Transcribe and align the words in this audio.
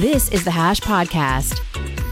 This 0.00 0.30
is 0.30 0.44
the 0.44 0.50
Hash 0.50 0.80
Podcast. 0.80 1.60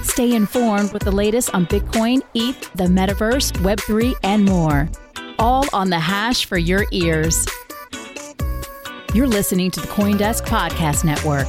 Stay 0.04 0.35
informed 0.35 0.93
with 0.93 1.04
the 1.04 1.11
latest 1.11 1.54
on 1.54 1.64
Bitcoin, 1.64 2.21
ETH, 2.34 2.71
the 2.75 2.84
metaverse, 2.84 3.50
Web3, 3.62 4.14
and 4.22 4.45
more. 4.45 4.91
All 5.38 5.64
on 5.72 5.88
the 5.88 5.98
Hash 5.98 6.45
for 6.45 6.59
your 6.59 6.84
ears. 6.93 7.46
You're 9.14 9.27
listening 9.27 9.70
to 9.70 9.80
the 9.80 9.87
Coindesk 9.87 10.43
Podcast 10.43 11.02
Network. 11.02 11.46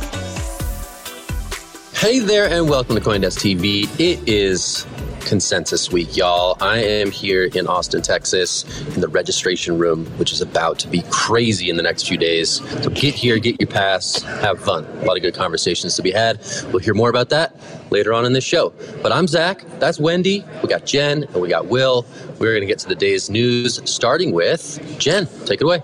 Hey 1.94 2.20
there, 2.20 2.50
and 2.50 2.70
welcome 2.70 2.96
to 2.96 3.02
Coindesk 3.02 3.40
TV. 3.40 3.84
It 4.00 4.26
is 4.26 4.88
Consensus 5.30 5.92
Week, 5.92 6.18
y'all. 6.18 6.58
I 6.60 6.80
am 6.80 7.12
here 7.12 7.44
in 7.44 7.68
Austin, 7.68 8.02
Texas, 8.02 8.66
in 8.96 9.02
the 9.02 9.08
registration 9.08 9.78
room, 9.78 10.08
which 10.18 10.34
is 10.34 10.42
about 10.42 10.80
to 10.80 10.88
be 10.88 11.04
crazy 11.12 11.70
in 11.70 11.78
the 11.78 11.84
next 11.84 12.08
few 12.08 12.18
days. 12.18 12.68
So 12.82 12.90
get 12.90 13.14
here, 13.14 13.38
get 13.38 13.62
your 13.62 13.68
pass, 13.68 14.24
have 14.24 14.60
fun. 14.60 14.86
A 14.86 15.06
lot 15.06 15.18
of 15.18 15.22
good 15.22 15.36
conversations 15.36 15.96
to 15.98 16.02
be 16.02 16.10
had. 16.10 16.40
We'll 16.74 16.80
hear 16.80 16.96
more 16.96 17.12
about 17.12 17.30
that 17.30 17.56
later 17.92 18.12
on 18.12 18.26
in 18.26 18.34
this 18.34 18.44
show. 18.44 18.74
But 19.04 19.12
I'm 19.12 19.28
Zach, 19.28 19.64
that's 19.78 20.00
Wendy, 20.00 20.44
we 20.64 20.68
got 20.68 20.88
Jen, 20.88 21.26
and 21.26 21.36
we 21.36 21.48
got 21.48 21.68
Will. 21.68 22.08
We're 22.40 22.54
going 22.54 22.62
to 22.62 22.68
get 22.68 22.80
to 22.80 22.88
the 22.88 22.96
day's 22.96 23.30
news, 23.30 23.80
starting 23.88 24.32
with 24.32 24.84
Jen. 24.98 25.28
Take 25.46 25.62
it 25.62 25.64
away. 25.64 25.84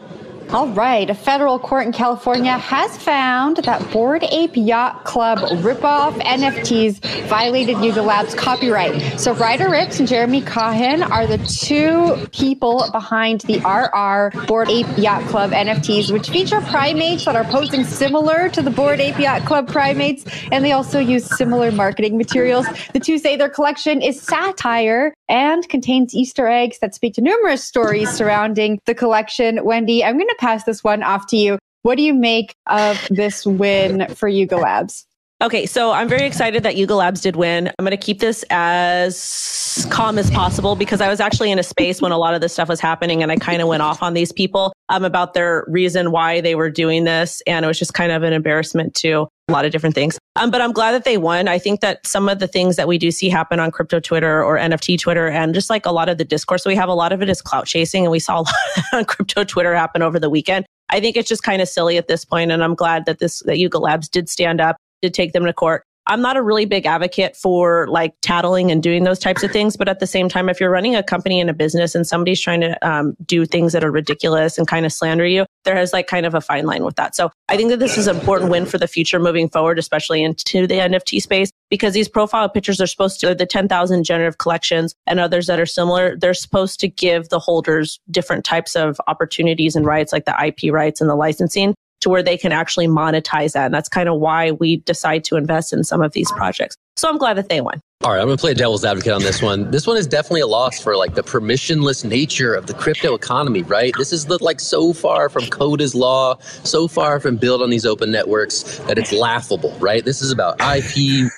All 0.52 0.68
right. 0.70 1.10
A 1.10 1.16
federal 1.16 1.58
court 1.58 1.86
in 1.86 1.92
California 1.92 2.58
has 2.58 2.96
found 2.98 3.58
that 3.58 3.92
Bored 3.92 4.24
Ape 4.24 4.56
Yacht 4.56 5.04
Club 5.04 5.40
ripoff 5.40 6.14
NFTs 6.22 7.00
violated 7.28 7.80
Yuga 7.80 8.02
Labs 8.02 8.36
copyright. 8.36 9.20
So 9.20 9.34
Ryder 9.34 9.70
Ripps 9.70 10.00
and 10.00 10.08
Jeremy 10.08 10.42
Cahen 10.42 11.10
are 11.10 11.26
the 11.26 11.40
two 11.40 12.28
people 12.32 12.88
behind 12.92 13.42
the 13.42 13.58
RR 13.60 14.46
Bored 14.46 14.70
Ape 14.70 14.86
Yacht 14.98 15.24
Club 15.30 15.52
NFTs, 15.52 16.12
which 16.12 16.30
feature 16.30 16.62
primates 16.62 17.26
that 17.26 17.36
are 17.36 17.44
posing 17.46 17.84
similar 17.84 18.48
to 18.50 18.62
the 18.62 18.72
Bored 18.72 19.02
Ape 19.02 19.20
Yacht 19.20 19.46
Club 19.46 19.68
primates, 19.68 20.26
and 20.52 20.64
they 20.64 20.74
also 20.74 21.00
use 21.00 21.26
similar 21.38 21.72
marketing 21.72 22.18
materials. 22.18 22.68
The 22.94 23.00
two 23.00 23.18
say 23.18 23.36
their 23.36 23.50
collection 23.50 24.02
is 24.02 24.22
satire 24.22 25.14
and 25.30 25.68
contains 25.70 26.14
Easter 26.14 26.48
eggs 26.48 26.80
that 26.80 26.96
speak 26.96 27.14
to 27.16 27.22
numerous 27.22 27.64
stories 27.64 28.10
surrounding 28.10 28.80
the 28.86 28.96
collection. 28.96 29.64
Wendy, 29.64 30.04
I'm 30.04 30.18
going 30.18 30.28
to 30.28 30.38
pass 30.40 30.64
this 30.64 30.84
one 30.84 31.04
off 31.04 31.28
to 31.28 31.38
you. 31.38 31.58
What 31.82 31.96
do 31.98 32.04
you 32.04 32.14
make 32.14 32.56
of 32.68 33.06
this 33.10 33.46
win 33.46 34.08
for 34.16 34.28
Yuga 34.28 34.58
Labs? 34.58 35.06
Okay, 35.42 35.66
so 35.66 35.92
I'm 35.92 36.08
very 36.08 36.26
excited 36.26 36.64
that 36.64 36.78
Yuga 36.78 36.96
Labs 36.96 37.20
did 37.20 37.36
win. 37.36 37.68
I'm 37.68 37.86
going 37.86 37.92
to 37.92 37.98
keep 37.98 38.20
this 38.20 38.46
as 38.50 39.86
calm 39.92 40.18
as 40.18 40.32
possible 40.32 40.78
because 40.78 41.02
I 41.02 41.10
was 41.10 41.20
actually 41.20 41.52
in 41.52 41.60
a 41.60 41.64
space 41.64 42.02
when 42.02 42.14
a 42.14 42.18
lot 42.18 42.34
of 42.34 42.40
this 42.40 42.54
stuff 42.54 42.70
was 42.70 42.80
happening 42.80 43.22
and 43.22 43.32
I 43.32 43.36
kind 43.36 43.62
of 43.62 43.68
went 43.68 43.84
off 43.84 44.02
on 44.02 44.14
these 44.14 44.32
people 44.32 44.72
um, 44.88 45.04
about 45.04 45.34
their 45.34 45.66
reason 45.68 46.12
why 46.12 46.40
they 46.40 46.56
were 46.56 46.70
doing 46.70 47.04
this. 47.04 47.42
And 47.46 47.66
it 47.66 47.68
was 47.68 47.78
just 47.78 47.94
kind 47.94 48.14
of 48.14 48.24
an 48.24 48.32
embarrassment 48.32 48.94
to 48.96 49.28
a 49.48 49.52
lot 49.52 49.66
of 49.66 49.72
different 49.72 49.94
things. 49.94 50.18
Um, 50.36 50.50
but 50.50 50.62
I'm 50.62 50.72
glad 50.72 50.94
that 50.94 51.04
they 51.04 51.18
won. 51.18 51.48
I 51.48 51.60
think 51.60 51.82
that 51.82 52.06
some 52.06 52.28
of 52.28 52.40
the 52.40 52.48
things 52.48 52.76
that 52.78 52.88
we 52.88 52.98
do 52.98 53.12
see 53.12 53.30
happen 53.30 53.60
on 53.60 53.72
crypto 53.72 54.00
Twitter 54.00 54.44
or 54.44 54.58
NFT 54.58 55.00
Twitter 55.00 55.28
and 55.28 55.54
just 55.54 55.70
like 55.70 55.86
a 55.86 55.92
lot 55.92 56.10
of 56.10 56.18
the 56.18 56.26
discourse 56.26 56.66
we 56.66 56.76
have, 56.76 56.90
a 56.90 56.94
lot 56.94 57.12
of 57.12 57.22
it 57.22 57.30
is 57.30 57.42
clout 57.42 57.68
chasing. 57.68 58.04
And 58.04 58.12
we 58.12 58.20
saw 58.20 58.40
a 58.40 58.42
lot 58.44 58.54
on 58.94 59.06
crypto 59.06 59.44
Twitter 59.44 59.76
happen 59.76 60.02
over 60.02 60.20
the 60.20 60.30
weekend. 60.30 60.66
I 60.90 61.00
think 61.00 61.16
it's 61.16 61.30
just 61.30 61.44
kind 61.44 61.62
of 61.62 61.68
silly 61.68 61.98
at 61.98 62.08
this 62.08 62.26
point, 62.26 62.52
and 62.52 62.64
I'm 62.64 62.76
glad 62.76 63.06
that 63.06 63.20
this 63.20 63.40
that 63.46 63.58
Yuga 63.58 63.80
Labs 63.80 64.08
did 64.08 64.30
stand 64.30 64.62
up 64.62 64.78
to 65.02 65.10
take 65.10 65.34
them 65.34 65.46
to 65.46 65.54
court. 65.54 65.84
I'm 66.08 66.22
not 66.22 66.38
a 66.38 66.42
really 66.42 66.66
big 66.66 66.86
advocate 66.86 67.36
for 67.36 67.88
like 67.88 68.14
tattling 68.22 68.72
and 68.72 68.82
doing 68.84 69.04
those 69.04 69.20
types 69.20 69.44
of 69.44 69.52
things. 69.52 69.76
But 69.76 69.88
at 69.88 70.00
the 70.00 70.08
same 70.08 70.30
time, 70.30 70.50
if 70.50 70.60
you're 70.60 70.70
running 70.70 70.96
a 70.96 71.02
company 71.02 71.40
and 71.40 71.50
a 71.50 71.54
business 71.54 71.96
and 71.96 72.06
somebody's 72.06 72.40
trying 72.40 72.62
to 72.62 72.88
um, 72.88 73.16
do 73.26 73.46
things 73.46 73.74
that 73.74 73.84
are 73.84 73.92
ridiculous 73.92 74.58
and 74.58 74.68
kind 74.68 74.86
of 74.86 74.94
slander 74.94 75.26
you, 75.26 75.46
there 75.64 75.78
is 75.78 75.94
like 75.94 76.08
kind 76.08 76.26
of 76.26 76.36
a 76.36 76.42
fine 76.42 76.66
line 76.66 76.84
with 76.84 76.96
that. 76.96 77.16
So 77.16 77.32
I 77.50 77.58
think 77.58 77.70
that 77.70 77.80
this 77.80 77.98
is 77.98 78.08
an 78.08 78.18
important 78.18 78.52
win 78.52 78.66
for 78.66 78.78
the 78.78 78.88
future 78.88 79.20
moving 79.20 79.50
forward, 79.50 79.80
especially 79.80 80.24
into 80.24 80.68
the 80.68 80.76
NFT 80.76 81.22
space, 81.22 81.50
because 81.70 81.94
these 81.94 82.08
profile 82.08 82.50
pictures 82.50 82.80
are 82.80 82.88
supposed 82.88 83.20
to, 83.22 83.34
the 83.34 83.46
10,000 83.46 84.04
generative 84.04 84.38
collections 84.38 84.94
and 85.08 85.20
others 85.20 85.48
that 85.48 85.60
are 85.60 85.66
similar, 85.66 86.16
they're 86.16 86.34
supposed 86.34 86.80
to 86.82 86.88
give 86.88 87.30
the 87.30 87.40
holders 87.40 88.00
different 88.12 88.46
types 88.46 88.76
of 88.76 89.02
opportunities 89.08 89.76
and 89.76 89.86
rights, 89.86 90.14
like 90.14 90.26
the 90.26 90.36
IP 90.46 90.72
rights 90.72 91.02
and 91.02 91.10
the 91.10 91.16
licensing 91.16 91.74
to 92.06 92.10
where 92.10 92.22
they 92.22 92.38
can 92.38 92.52
actually 92.52 92.88
monetize 92.88 93.54
that. 93.54 93.66
And 93.66 93.74
that's 93.74 93.90
kind 93.90 94.08
of 94.08 94.20
why 94.20 94.52
we 94.52 94.78
decide 94.78 95.24
to 95.26 95.38
invest 95.38 95.74
in 95.74 95.84
some 95.84 96.04
of 96.04 96.14
these 96.14 96.32
projects. 96.34 96.78
So 96.96 97.10
I'm 97.10 97.18
glad 97.18 97.36
that 97.36 97.50
they 97.50 97.62
won. 97.62 97.82
All 98.04 98.12
right, 98.12 98.20
I'm 98.20 98.28
going 98.28 98.38
to 98.38 98.42
play 98.42 98.54
devil's 98.54 98.84
advocate 98.84 99.14
on 99.14 99.22
this 99.22 99.42
one. 99.42 99.72
This 99.72 99.88
one 99.88 99.96
is 99.96 100.06
definitely 100.06 100.42
a 100.42 100.48
loss 100.48 100.84
for 100.84 100.98
like 100.98 101.16
the 101.16 101.24
permissionless 101.24 102.04
nature 102.04 102.54
of 102.54 102.68
the 102.68 102.74
crypto 102.74 103.16
economy, 103.16 103.64
right? 103.64 103.94
This 103.98 104.12
is 104.12 104.26
the, 104.26 104.38
like 104.44 104.60
so 104.60 104.92
far 104.92 105.30
from 105.30 105.46
code 105.48 105.80
is 105.80 105.96
law, 105.96 106.38
so 106.64 106.90
far 106.90 107.22
from 107.22 107.38
build 107.38 107.62
on 107.62 107.70
these 107.70 107.86
open 107.86 108.12
networks 108.12 108.80
that 108.80 108.98
it's 108.98 109.14
laughable, 109.14 109.72
right? 109.80 110.04
This 110.04 110.22
is 110.22 110.30
about 110.30 110.60
IP 110.60 111.32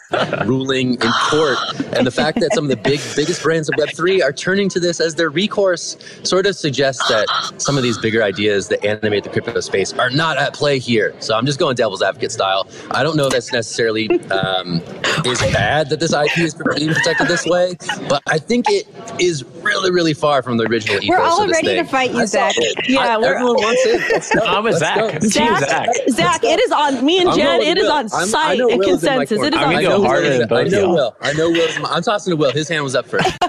ruling 0.48 0.94
in 0.96 1.12
court, 1.30 1.60
and 1.96 2.08
the 2.08 2.12
fact 2.12 2.40
that 2.40 2.52
some 2.54 2.66
of 2.66 2.70
the 2.70 2.76
big 2.76 3.02
biggest 3.16 3.44
brands 3.44 3.70
of 3.70 3.76
Web3 3.76 4.24
are 4.24 4.34
turning 4.34 4.68
to 4.70 4.80
this 4.80 5.00
as 5.00 5.14
their 5.14 5.30
recourse 5.30 5.96
sort 6.24 6.48
of 6.48 6.56
suggests 6.56 7.08
that 7.08 7.28
some 7.60 7.78
of 7.78 7.84
these 7.84 8.00
bigger 8.00 8.24
ideas 8.24 8.68
that 8.70 8.84
animate 8.84 9.24
the 9.24 9.30
crypto 9.30 9.60
space 9.60 9.94
are 9.94 10.10
not 10.10 10.38
at 10.38 10.56
play 10.56 10.80
here. 10.80 11.14
So 11.20 11.36
I'm 11.36 11.46
just 11.46 11.60
going 11.60 11.76
devil's 11.76 12.02
advocate 12.02 12.32
style. 12.32 12.68
I 12.92 13.04
don't 13.04 13.16
know 13.16 13.28
if 13.28 13.34
that's 13.34 13.54
necessarily 13.54 14.10
um, 14.32 14.82
is 15.24 15.40
bad 15.54 15.90
that 15.90 16.00
this 16.00 16.14
IP 16.14 16.47
is 16.48 16.54
being 16.76 16.94
protected 16.94 17.28
this 17.28 17.46
way, 17.46 17.76
but 18.10 18.22
I 18.28 18.38
think 18.40 18.66
it 18.70 18.88
is 19.20 19.44
really, 19.62 19.92
really 19.92 20.14
far 20.14 20.42
from 20.42 20.58
the 20.58 20.66
original 20.66 20.98
ethos 20.98 21.10
We're 21.10 21.20
all 21.20 21.42
of 21.42 21.48
this 21.50 21.58
ready 21.58 21.68
thing. 21.68 21.84
to 21.86 21.90
fight 21.90 22.12
you, 22.12 22.20
I 22.22 22.26
Zach. 22.26 22.54
it. 22.58 22.90
Yeah, 22.90 23.00
I, 23.02 23.18
we're- 23.18 23.30
everyone 23.36 23.56
wants 23.56 23.82
it. 23.86 24.42
I'm 24.44 24.64
with 24.64 24.82
Let's 24.82 25.22
Zach. 25.22 25.22
Zach, 25.24 25.60
Zach. 25.70 25.88
Zach, 26.10 26.44
it 26.44 26.60
is 26.60 26.72
on 26.72 27.06
me 27.06 27.20
and 27.20 27.34
Jen. 27.34 27.62
It 27.62 27.78
is 27.78 27.88
on 27.90 28.06
I'm- 28.06 28.10
I 28.14 28.26
site 28.26 28.60
and 28.60 28.80
Will's 28.80 29.04
in 29.04 29.16
my 29.18 29.26
consensus. 29.26 29.42
It 29.48 29.54
is 29.54 29.60
corner. 29.60 29.68
I'm 29.72 29.76
on 29.78 29.84
gonna 29.84 29.96
I 29.96 29.98
know 30.00 30.04
harder 30.06 30.22
Will's 30.22 30.34
than 30.34 30.42
in- 30.42 30.48
both 30.48 30.74
I 30.74 30.78
know. 30.78 30.90
Will. 30.90 31.16
I 31.22 31.34
know 31.34 31.50
Will. 31.52 31.86
I'm 31.88 32.02
tossing 32.04 32.32
to 32.32 32.38
Will. 32.38 32.52
His 32.52 32.68
hand 32.70 32.84
was 32.84 32.96
up 32.96 33.08
first. 33.08 33.30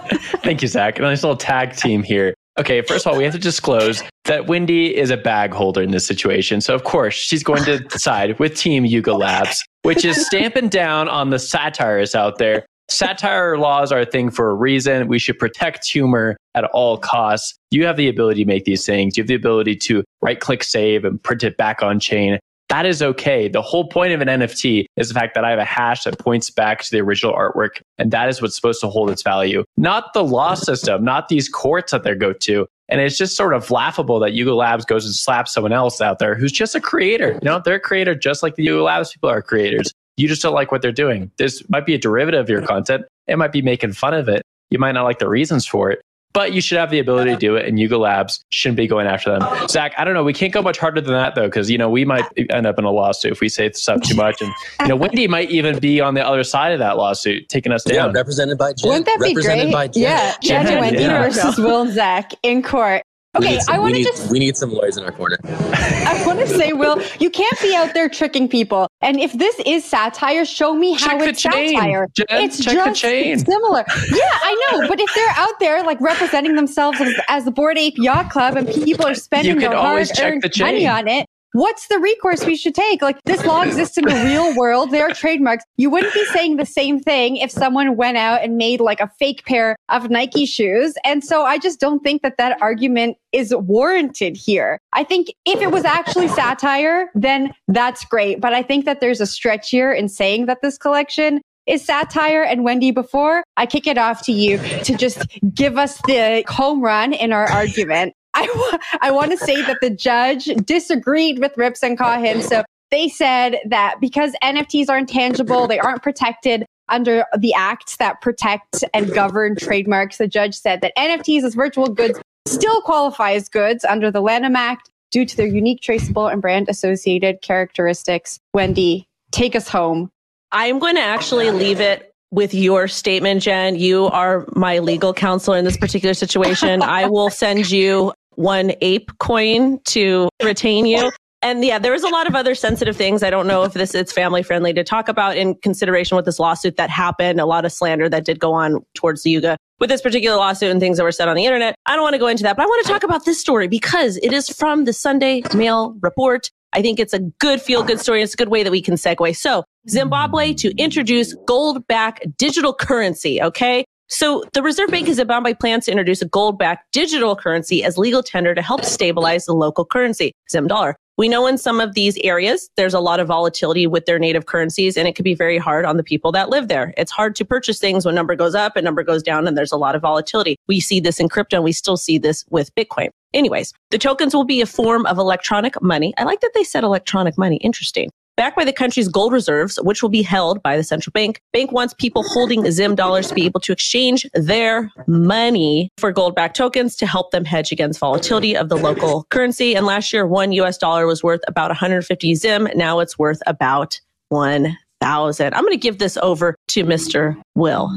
Thank 0.43 0.63
you, 0.63 0.69
Zach. 0.69 0.99
A 0.99 1.03
nice 1.03 1.23
little 1.23 1.37
tag 1.37 1.77
team 1.77 2.03
here. 2.03 2.35
Okay, 2.59 2.83
first 2.83 3.07
of 3.07 3.13
all, 3.13 3.17
we 3.19 3.23
have 3.23 3.33
to 3.35 3.39
disclose 3.39 4.03
that 4.25 4.49
Wendy 4.49 4.97
is 4.97 5.11
a 5.11 5.17
bag 5.17 5.53
holder 5.53 5.81
in 5.81 5.93
this 5.93 6.05
situation. 6.05 6.61
So, 6.61 6.75
of 6.75 6.83
course, 6.83 7.15
she's 7.15 7.45
going 7.45 7.63
to 7.65 7.85
side 7.99 8.37
with 8.41 8.57
Team 8.57 8.85
Yuga 8.85 9.15
Labs, 9.15 9.65
which 9.83 10.05
is 10.05 10.27
stamping 10.27 10.69
down 10.69 11.09
on 11.09 11.31
the 11.31 11.39
satirists 11.39 12.17
out 12.17 12.39
there. 12.39 12.67
Satire 12.91 13.59
laws 13.59 13.93
are 13.93 14.01
a 14.01 14.07
thing 14.07 14.31
for 14.31 14.51
a 14.51 14.55
reason. 14.55 15.09
We 15.09 15.19
should 15.19 15.39
protect 15.39 15.87
humor 15.87 16.37
at 16.55 16.65
all 16.65 16.97
costs. 16.97 17.55
You 17.71 17.85
have 17.85 17.97
the 17.97 18.09
ability 18.09 18.45
to 18.45 18.49
make 18.49 18.65
these 18.65 18.87
things. 18.87 19.17
You 19.17 19.23
have 19.23 19.29
the 19.29 19.35
ability 19.35 19.77
to 19.77 20.05
right 20.23 20.41
click 20.41 20.65
save 20.65 21.05
and 21.05 21.23
print 21.23 21.45
it 21.45 21.57
back 21.57 21.83
on 21.83 22.01
chain. 22.01 22.39
That 22.71 22.85
is 22.85 23.03
okay. 23.03 23.49
The 23.49 23.63
whole 23.63 23.89
point 23.89 24.13
of 24.13 24.21
an 24.21 24.29
NFT 24.29 24.87
is 24.97 25.09
the 25.09 25.15
fact 25.15 25.35
that 25.35 25.45
I 25.45 25.51
have 25.51 25.59
a 25.59 25.65
hash 25.65 26.05
that 26.05 26.19
points 26.19 26.51
back 26.51 26.83
to 26.83 26.91
the 26.91 27.01
original 27.01 27.35
artwork. 27.35 27.81
And 27.97 28.11
that 28.11 28.29
is 28.29 28.43
what's 28.43 28.57
supposed 28.57 28.81
to 28.83 28.89
hold 28.89 29.11
its 29.11 29.23
value, 29.23 29.65
not 29.77 30.13
the 30.13 30.25
law 30.25 30.55
system, 30.55 31.03
not 31.03 31.29
these 31.29 31.49
courts 31.49 31.93
that 31.93 32.05
they 32.05 32.15
go 32.15 32.33
to. 32.33 32.67
And 32.91 33.01
it's 33.01 33.19
just 33.19 33.37
sort 33.37 33.55
of 33.55 33.71
laughable 33.71 34.19
that 34.21 34.33
Yuga 34.33 34.55
Labs 34.55 34.85
goes 34.85 35.05
and 35.05 35.15
slaps 35.15 35.53
someone 35.53 35.73
else 35.73 36.01
out 36.01 36.19
there 36.19 36.35
who's 36.35 36.53
just 36.53 36.75
a 36.75 36.81
creator. 36.81 37.33
You 37.33 37.41
know, 37.43 37.61
they're 37.63 37.75
a 37.77 37.81
creator 37.81 38.15
just 38.15 38.43
like 38.43 38.55
the 38.57 38.65
Yuga 38.65 38.83
Labs 38.83 39.13
people 39.13 39.31
are 39.31 39.43
creators. 39.43 39.93
You 40.19 40.27
just 40.27 40.43
don't 40.43 40.55
like 40.55 40.73
what 40.73 40.83
they're 40.83 40.93
doing. 40.93 41.31
This 41.39 41.67
might 41.71 41.87
be 41.87 41.95
a 41.95 41.99
derivative 41.99 42.41
of 42.41 42.51
your 42.51 42.61
content. 42.61 43.07
It 43.29 43.39
might 43.39 43.53
be 43.53 43.63
making 43.63 43.93
fun 43.93 44.15
of 44.15 44.29
it. 44.29 44.43
You 44.71 44.79
might 44.79 44.93
not 44.93 45.05
like 45.05 45.21
the 45.21 45.29
reasons 45.29 45.65
for 45.65 45.91
it, 45.93 46.03
but 46.33 46.53
you 46.53 46.61
should 46.61 46.77
have 46.77 46.91
the 46.91 46.99
ability 46.99 47.31
to 47.31 47.37
do 47.37 47.55
it. 47.55 47.67
And 47.67 47.79
Yuga 47.79 47.99
Labs 47.99 48.43
shouldn't 48.51 48.77
be 48.77 48.89
going 48.89 49.07
after 49.07 49.31
them. 49.31 49.43
Oh. 49.43 49.67
Zach, 49.69 49.95
I 49.97 50.05
don't 50.05 50.15
know. 50.15 50.25
We 50.25 50.33
can't 50.33 50.53
go 50.53 50.61
much 50.61 50.77
harder 50.77 51.01
than 51.01 51.15
that 51.15 51.37
though, 51.37 51.47
because 51.47 51.71
you 51.71 51.79
know 51.79 51.89
we 51.89 52.05
might 52.05 52.25
end 52.51 52.67
up 52.67 52.79
in 52.79 52.85
a 52.85 52.91
lawsuit 52.91 53.31
if 53.31 53.41
we 53.41 53.49
say 53.49 53.71
stuff 53.73 54.03
too 54.03 54.17
much. 54.17 54.43
And 54.43 54.53
you 54.81 54.89
know, 54.89 54.97
Wendy 54.97 55.29
might 55.29 55.51
even 55.51 55.79
be 55.79 56.01
on 56.01 56.15
the 56.15 56.27
other 56.27 56.43
side 56.43 56.73
of 56.73 56.81
that 56.81 56.97
lawsuit, 56.97 57.49
taking 57.49 57.73
us 57.73 57.85
down. 57.85 57.95
Yeah, 57.95 58.03
down. 58.07 58.13
represented 58.15 58.59
by 58.59 58.73
Jen. 58.73 58.89
Wouldn't 58.89 59.07
that 59.07 59.21
be 59.21 59.29
represented 59.29 59.65
great? 59.67 59.73
by 59.73 59.87
Jen. 59.87 60.03
Yeah, 60.03 60.37
Jen 60.43 60.67
Jen, 60.67 60.73
and 60.73 60.81
Wendy 60.81 61.03
yeah. 61.03 61.23
versus 61.23 61.59
Will 61.59 61.83
and 61.83 61.93
Zach 61.93 62.33
in 62.43 62.63
court. 62.63 63.03
We 63.39 63.45
Okay, 63.47 63.55
need 63.55 63.63
some- 63.63 63.75
I 63.75 63.79
want 63.79 63.95
to 63.95 64.03
just 64.03 64.31
we 64.31 64.39
need 64.39 64.57
some 64.57 64.73
lawyers 64.73 64.97
in 64.97 65.05
our 65.05 65.13
corner. 65.13 65.39
I 65.45 66.23
want 66.27 66.39
to 66.41 66.47
say, 66.49 66.73
Will, 66.73 67.01
you 67.21 67.31
can't 67.31 67.61
be 67.61 67.75
out 67.75 67.95
there 67.95 68.09
tricking 68.09 68.49
people. 68.49 68.89
And 69.01 69.21
if 69.21 69.33
this 69.35 69.55
is 69.67 69.85
satire, 69.85 70.45
show 70.45 70.75
me 70.75 70.95
how 70.95 71.09
Check 71.09 71.19
the 71.21 71.29
it's 71.29 71.43
chain, 71.43 71.75
satire. 71.77 72.07
Jen, 72.17 72.27
it's 72.31 72.63
check 72.65 72.75
the 72.75 72.85
just 72.91 73.01
chain. 73.01 73.39
similar. 73.39 73.85
Yeah, 74.13 74.19
I 74.23 74.69
know. 74.73 74.89
But 74.89 75.01
if 75.01 75.15
they're 75.15 75.35
out 75.37 75.59
there 75.61 75.83
like 75.85 76.01
representing 76.01 76.57
themselves 76.57 77.01
as, 77.01 77.15
as 77.29 77.45
the 77.45 77.51
Bored 77.51 77.79
Ape 77.79 77.95
Yacht 77.99 78.31
Club 78.31 78.57
and 78.57 78.67
people 78.69 79.07
are 79.07 79.15
spending 79.15 79.59
their 79.59 79.73
hard-earned 79.75 80.43
the 80.43 80.51
money 80.61 80.87
on 80.87 81.07
it, 81.09 81.27
What's 81.59 81.89
the 81.89 81.99
recourse 81.99 82.47
we 82.47 82.55
should 82.55 82.77
take? 82.77 83.03
Like 83.03 83.21
this 83.25 83.45
law 83.45 83.63
exists 83.63 83.99
in 83.99 84.05
the 84.05 84.15
real 84.15 84.55
world. 84.55 84.93
There 84.93 85.09
are 85.09 85.13
trademarks. 85.13 85.65
You 85.77 85.91
wouldn't 85.91 86.15
be 86.15 86.25
saying 86.27 86.57
the 86.57 86.65
same 86.65 87.01
thing 87.01 87.37
if 87.37 87.51
someone 87.51 87.97
went 87.97 88.17
out 88.17 88.45
and 88.45 88.57
made 88.57 88.81
like 88.81 89.01
a 89.01 89.11
fake 89.19 89.45
pair 89.45 89.75
of 89.89 90.09
Nike 90.09 90.47
shoes. 90.47 90.95
And 91.05 91.25
so 91.25 91.43
I 91.43 91.59
just 91.59 91.81
don't 91.81 91.99
think 91.99 92.23
that 92.23 92.37
that 92.39 92.63
argument 92.63 93.17
is 93.33 93.53
warranted 93.53 94.37
here. 94.37 94.79
I 94.93 95.03
think 95.03 95.35
if 95.45 95.61
it 95.61 95.73
was 95.73 95.85
actually 95.85 96.29
satire, 96.29 97.11
then 97.17 97.53
that's 97.67 98.05
great. 98.05 98.41
But 98.41 98.53
I 98.53 98.63
think 98.63 98.85
that 98.85 99.01
there's 99.01 99.21
a 99.21 99.27
stretch 99.27 99.71
here 99.71 99.93
in 99.93 100.09
saying 100.09 100.47
that 100.47 100.63
this 100.63 100.79
collection 100.79 101.41
is 101.67 101.85
satire. 101.85 102.43
And 102.43 102.63
Wendy, 102.63 102.93
before 102.93 103.43
I 103.57 103.67
kick 103.67 103.89
it 103.89 103.99
off 103.99 104.23
to 104.23 104.33
you 104.33 104.59
to 104.85 104.97
just 104.97 105.27
give 105.53 105.77
us 105.77 106.01
the 106.07 106.45
home 106.49 106.83
run 106.83 107.13
in 107.13 107.33
our 107.33 107.51
argument, 107.51 108.15
I, 108.35 108.47
w- 108.47 108.79
I 109.01 109.11
want 109.11 109.33
to 109.33 109.39
say 109.39 109.63
that 109.63 109.79
the 109.81 109.91
judge 109.91 110.47
disagreed 110.65 111.39
with 111.39 111.57
Ripps 111.57 111.83
and 111.83 111.99
Cohen. 111.99 112.43
So 112.43 112.63
they 112.91 113.09
said 113.09 113.57
that 113.67 113.97
because 114.01 114.35
NFTs 114.43 114.89
are 114.89 114.99
intangible, 114.99 115.67
they 115.67 115.79
aren't 115.79 116.03
protected 116.03 116.65
under 116.89 117.25
the 117.39 117.53
acts 117.55 117.97
that 117.97 118.21
protect 118.21 118.85
and 118.95 119.13
govern 119.13 119.57
trademarks. 119.57 120.19
The 120.19 120.29
judge 120.29 120.55
said 120.55 120.81
that 120.81 120.93
NFTs 120.97 121.43
as 121.43 121.55
virtual 121.55 121.89
goods 121.89 122.21
still 122.47 122.81
qualify 122.81 123.33
as 123.33 123.49
goods 123.49 123.85
under 123.85 124.11
the 124.11 124.21
Lanham 124.21 124.57
Act 124.57 124.91
due 125.11 125.25
to 125.25 125.37
their 125.37 125.47
unique, 125.47 125.81
traceable, 125.81 126.27
and 126.27 126.41
brand 126.41 126.69
associated 126.69 127.43
characteristics. 127.43 128.39
Wendy, 128.55 129.07
take 129.33 129.55
us 129.55 129.69
home. 129.69 130.11
I'm 130.53 130.79
going 130.79 130.95
to 130.95 131.03
actually 131.03 131.51
leave 131.51 131.81
it 131.81 132.13
with 132.31 132.55
your 132.55 132.89
statement, 132.89 133.43
Jen. 133.43 133.77
You 133.77 134.07
are 134.07 134.47
my 134.55 134.79
legal 134.79 135.15
counsel 135.15 135.55
in 135.55 135.65
this 135.65 135.77
particular 135.77 136.15
situation. 136.15 136.83
I 136.83 137.07
will 137.07 137.31
send 137.31 137.71
you 137.71 138.13
one 138.39 138.73
ape 138.81 139.11
coin 139.19 139.81
to 139.85 140.29
retain 140.43 140.87
you. 140.87 141.11
And 141.43 141.65
yeah, 141.65 141.79
there 141.79 141.93
was 141.93 142.05
a 142.05 142.09
lot 142.09 142.29
of 142.29 142.35
other 142.35 142.55
sensitive 142.55 142.97
things. 142.97 143.23
I 143.23 143.31
don't 143.31 143.47
know 143.47 143.65
if 143.65 143.73
this 143.73 143.95
is 143.95 144.13
family 144.13 144.43
friendly 144.43 144.73
to 144.75 144.85
talk 144.85 145.09
about 145.09 145.37
in 145.37 145.57
consideration 145.57 146.17
with 146.17 146.25
this 146.25 146.39
lawsuit 146.39 146.77
that 146.77 146.89
happened, 146.89 147.41
a 147.41 147.47
lot 147.47 147.65
of 147.65 147.73
slander 147.73 148.09
that 148.09 148.25
did 148.25 148.39
go 148.39 148.53
on 148.53 148.85
towards 148.95 149.25
the 149.25 149.31
Yuga 149.31 149.57
with 149.81 149.91
this 149.91 150.01
particular 150.01 150.37
lawsuit 150.37 150.71
and 150.71 150.81
things 150.81 150.97
that 150.97 151.05
were 151.05 151.13
said 151.13 151.29
on 151.29 151.35
the 151.35 151.45
internet. 151.45 151.75
I 151.87 151.95
don't 151.95 152.03
want 152.03 152.15
to 152.15 152.19
go 152.19 152.29
into 152.29 152.45
that, 152.45 152.57
but 152.57 152.63
I 152.63 152.67
want 152.67 152.87
to 152.87 152.93
talk 152.93 153.03
about 153.03 153.25
this 153.25 153.41
story 153.41 153.67
because 153.67 154.19
it 154.19 154.33
is 154.33 154.49
from 154.49 154.85
the 154.85 154.93
Sunday 154.93 155.43
Mail 155.55 155.97
report. 156.01 156.51
I 156.73 156.83
think 156.83 157.01
it's 157.01 157.15
a 157.15 157.21
good 157.21 157.61
feel 157.61 157.83
good 157.83 157.99
story. 157.99 158.23
It's 158.23 158.35
a 158.35 158.37
good 158.37 158.51
way 158.51 158.63
that 158.63 158.71
we 158.71 158.83
can 158.83 158.95
segue. 158.95 159.37
So 159.37 159.65
Zimbabwe 159.89 160.55
to 160.55 160.71
introduce 160.77 161.35
gold 161.47 161.87
back 161.89 162.23
digital 162.37 162.75
currency. 162.75 163.43
Okay. 163.43 163.85
So 164.09 164.43
the 164.55 164.63
Reserve 164.63 164.91
Bank 164.91 165.07
of 165.09 165.27
by 165.27 165.53
plans 165.53 165.85
to 165.85 165.91
introduce 165.91 166.23
a 166.23 166.29
gold 166.29 166.59
backed 166.59 166.93
digital 166.93 167.37
currency 167.37 167.85
as 167.85 167.99
legal 167.99 168.23
tender 168.23 168.55
to 168.55 168.63
help 168.63 168.85
stabilize 168.85 169.45
the 169.45 169.53
local 169.53 169.85
currency, 169.85 170.33
Zim 170.51 170.67
dollar. 170.67 170.97
We 171.19 171.29
know 171.29 171.47
in 171.47 171.59
some 171.59 171.81
of 171.81 171.95
these 171.95 172.17
areas, 172.19 172.71
there's 172.77 172.95
a 172.95 173.01
lot 173.01 173.21
of 173.21 173.27
volatility 173.27 173.87
with 173.87 174.07
their 174.07 174.19
native 174.19 174.47
currencies, 174.47 174.97
and 174.97 175.07
it 175.07 175.15
can 175.15 175.25
be 175.25 175.35
very 175.35 175.59
hard 175.59 175.85
on 175.85 175.97
the 175.99 176.05
people 176.05 176.33
that 176.33 176.49
live 176.49 176.69
there. 176.69 176.95
It's 176.97 177.11
hard 177.11 177.35
to 177.37 177.45
purchase 177.45 177.79
things 177.79 178.07
when 178.07 178.15
number 178.15 178.35
goes 178.35 178.55
up 178.55 178.77
and 178.77 178.85
number 178.85 179.03
goes 179.03 179.23
down, 179.23 179.47
and 179.47 179.59
there's 179.59 179.73
a 179.73 179.77
lot 179.77 179.95
of 179.95 180.03
volatility. 180.03 180.57
We 180.69 180.81
see 180.81 181.01
this 181.01 181.21
in 181.21 181.29
crypto, 181.29 181.57
and 181.57 181.65
we 181.65 181.73
still 181.73 181.97
see 181.97 182.19
this 182.19 182.45
with 182.51 182.75
Bitcoin. 182.77 183.09
Anyways, 183.35 183.75
the 183.91 183.99
tokens 183.99 184.33
will 184.33 184.45
be 184.45 184.61
a 184.61 184.67
form 184.67 185.05
of 185.07 185.19
electronic 185.19 185.83
money. 185.83 186.15
I 186.17 186.25
like 186.25 186.41
that 186.41 186.53
they 186.55 186.65
said 186.65 186.85
electronic 186.85 187.37
money. 187.37 187.57
Interesting 187.57 188.11
backed 188.39 188.57
by 188.57 188.65
the 188.65 188.73
country's 188.73 189.09
gold 189.09 189.33
reserves, 189.33 189.81
which 189.83 190.01
will 190.01 190.09
be 190.09 190.23
held 190.23 190.63
by 190.63 190.77
the 190.77 190.85
central 190.85 191.11
bank. 191.11 191.43
Bank 191.53 191.73
wants 191.73 191.93
people 191.93 192.23
holding 192.23 192.71
Zim 192.71 192.95
dollars 192.95 193.27
to 193.27 193.35
be 193.35 193.45
able 193.45 193.59
to 193.61 193.73
exchange 193.73 194.25
their 194.33 194.93
money 195.09 195.91
for 195.99 196.13
gold 196.13 196.37
backed 196.37 196.57
tokens 196.57 196.95
to 196.97 197.07
help 197.07 197.33
them 197.33 197.45
hedge 197.45 197.73
against 197.73 197.99
volatility 197.99 198.57
of 198.57 198.69
the 198.69 198.77
local 198.77 199.25
currency. 199.31 199.75
And 199.75 199.85
last 199.85 200.13
year, 200.13 200.25
one 200.25 200.53
US 200.53 200.79
dollar 200.79 201.05
was 201.05 201.23
worth 201.23 201.41
about 201.49 201.69
150 201.71 202.35
Zim. 202.37 202.69
Now 202.77 203.01
it's 203.01 203.19
worth 203.19 203.43
about 203.49 204.01
1,000. 204.29 205.55
I'm 205.55 205.63
going 205.63 205.73
to 205.73 205.77
give 205.77 205.99
this 205.99 206.17
over 206.19 206.55
to 206.69 206.85
Mr. 206.85 207.37
Will. 207.57 207.91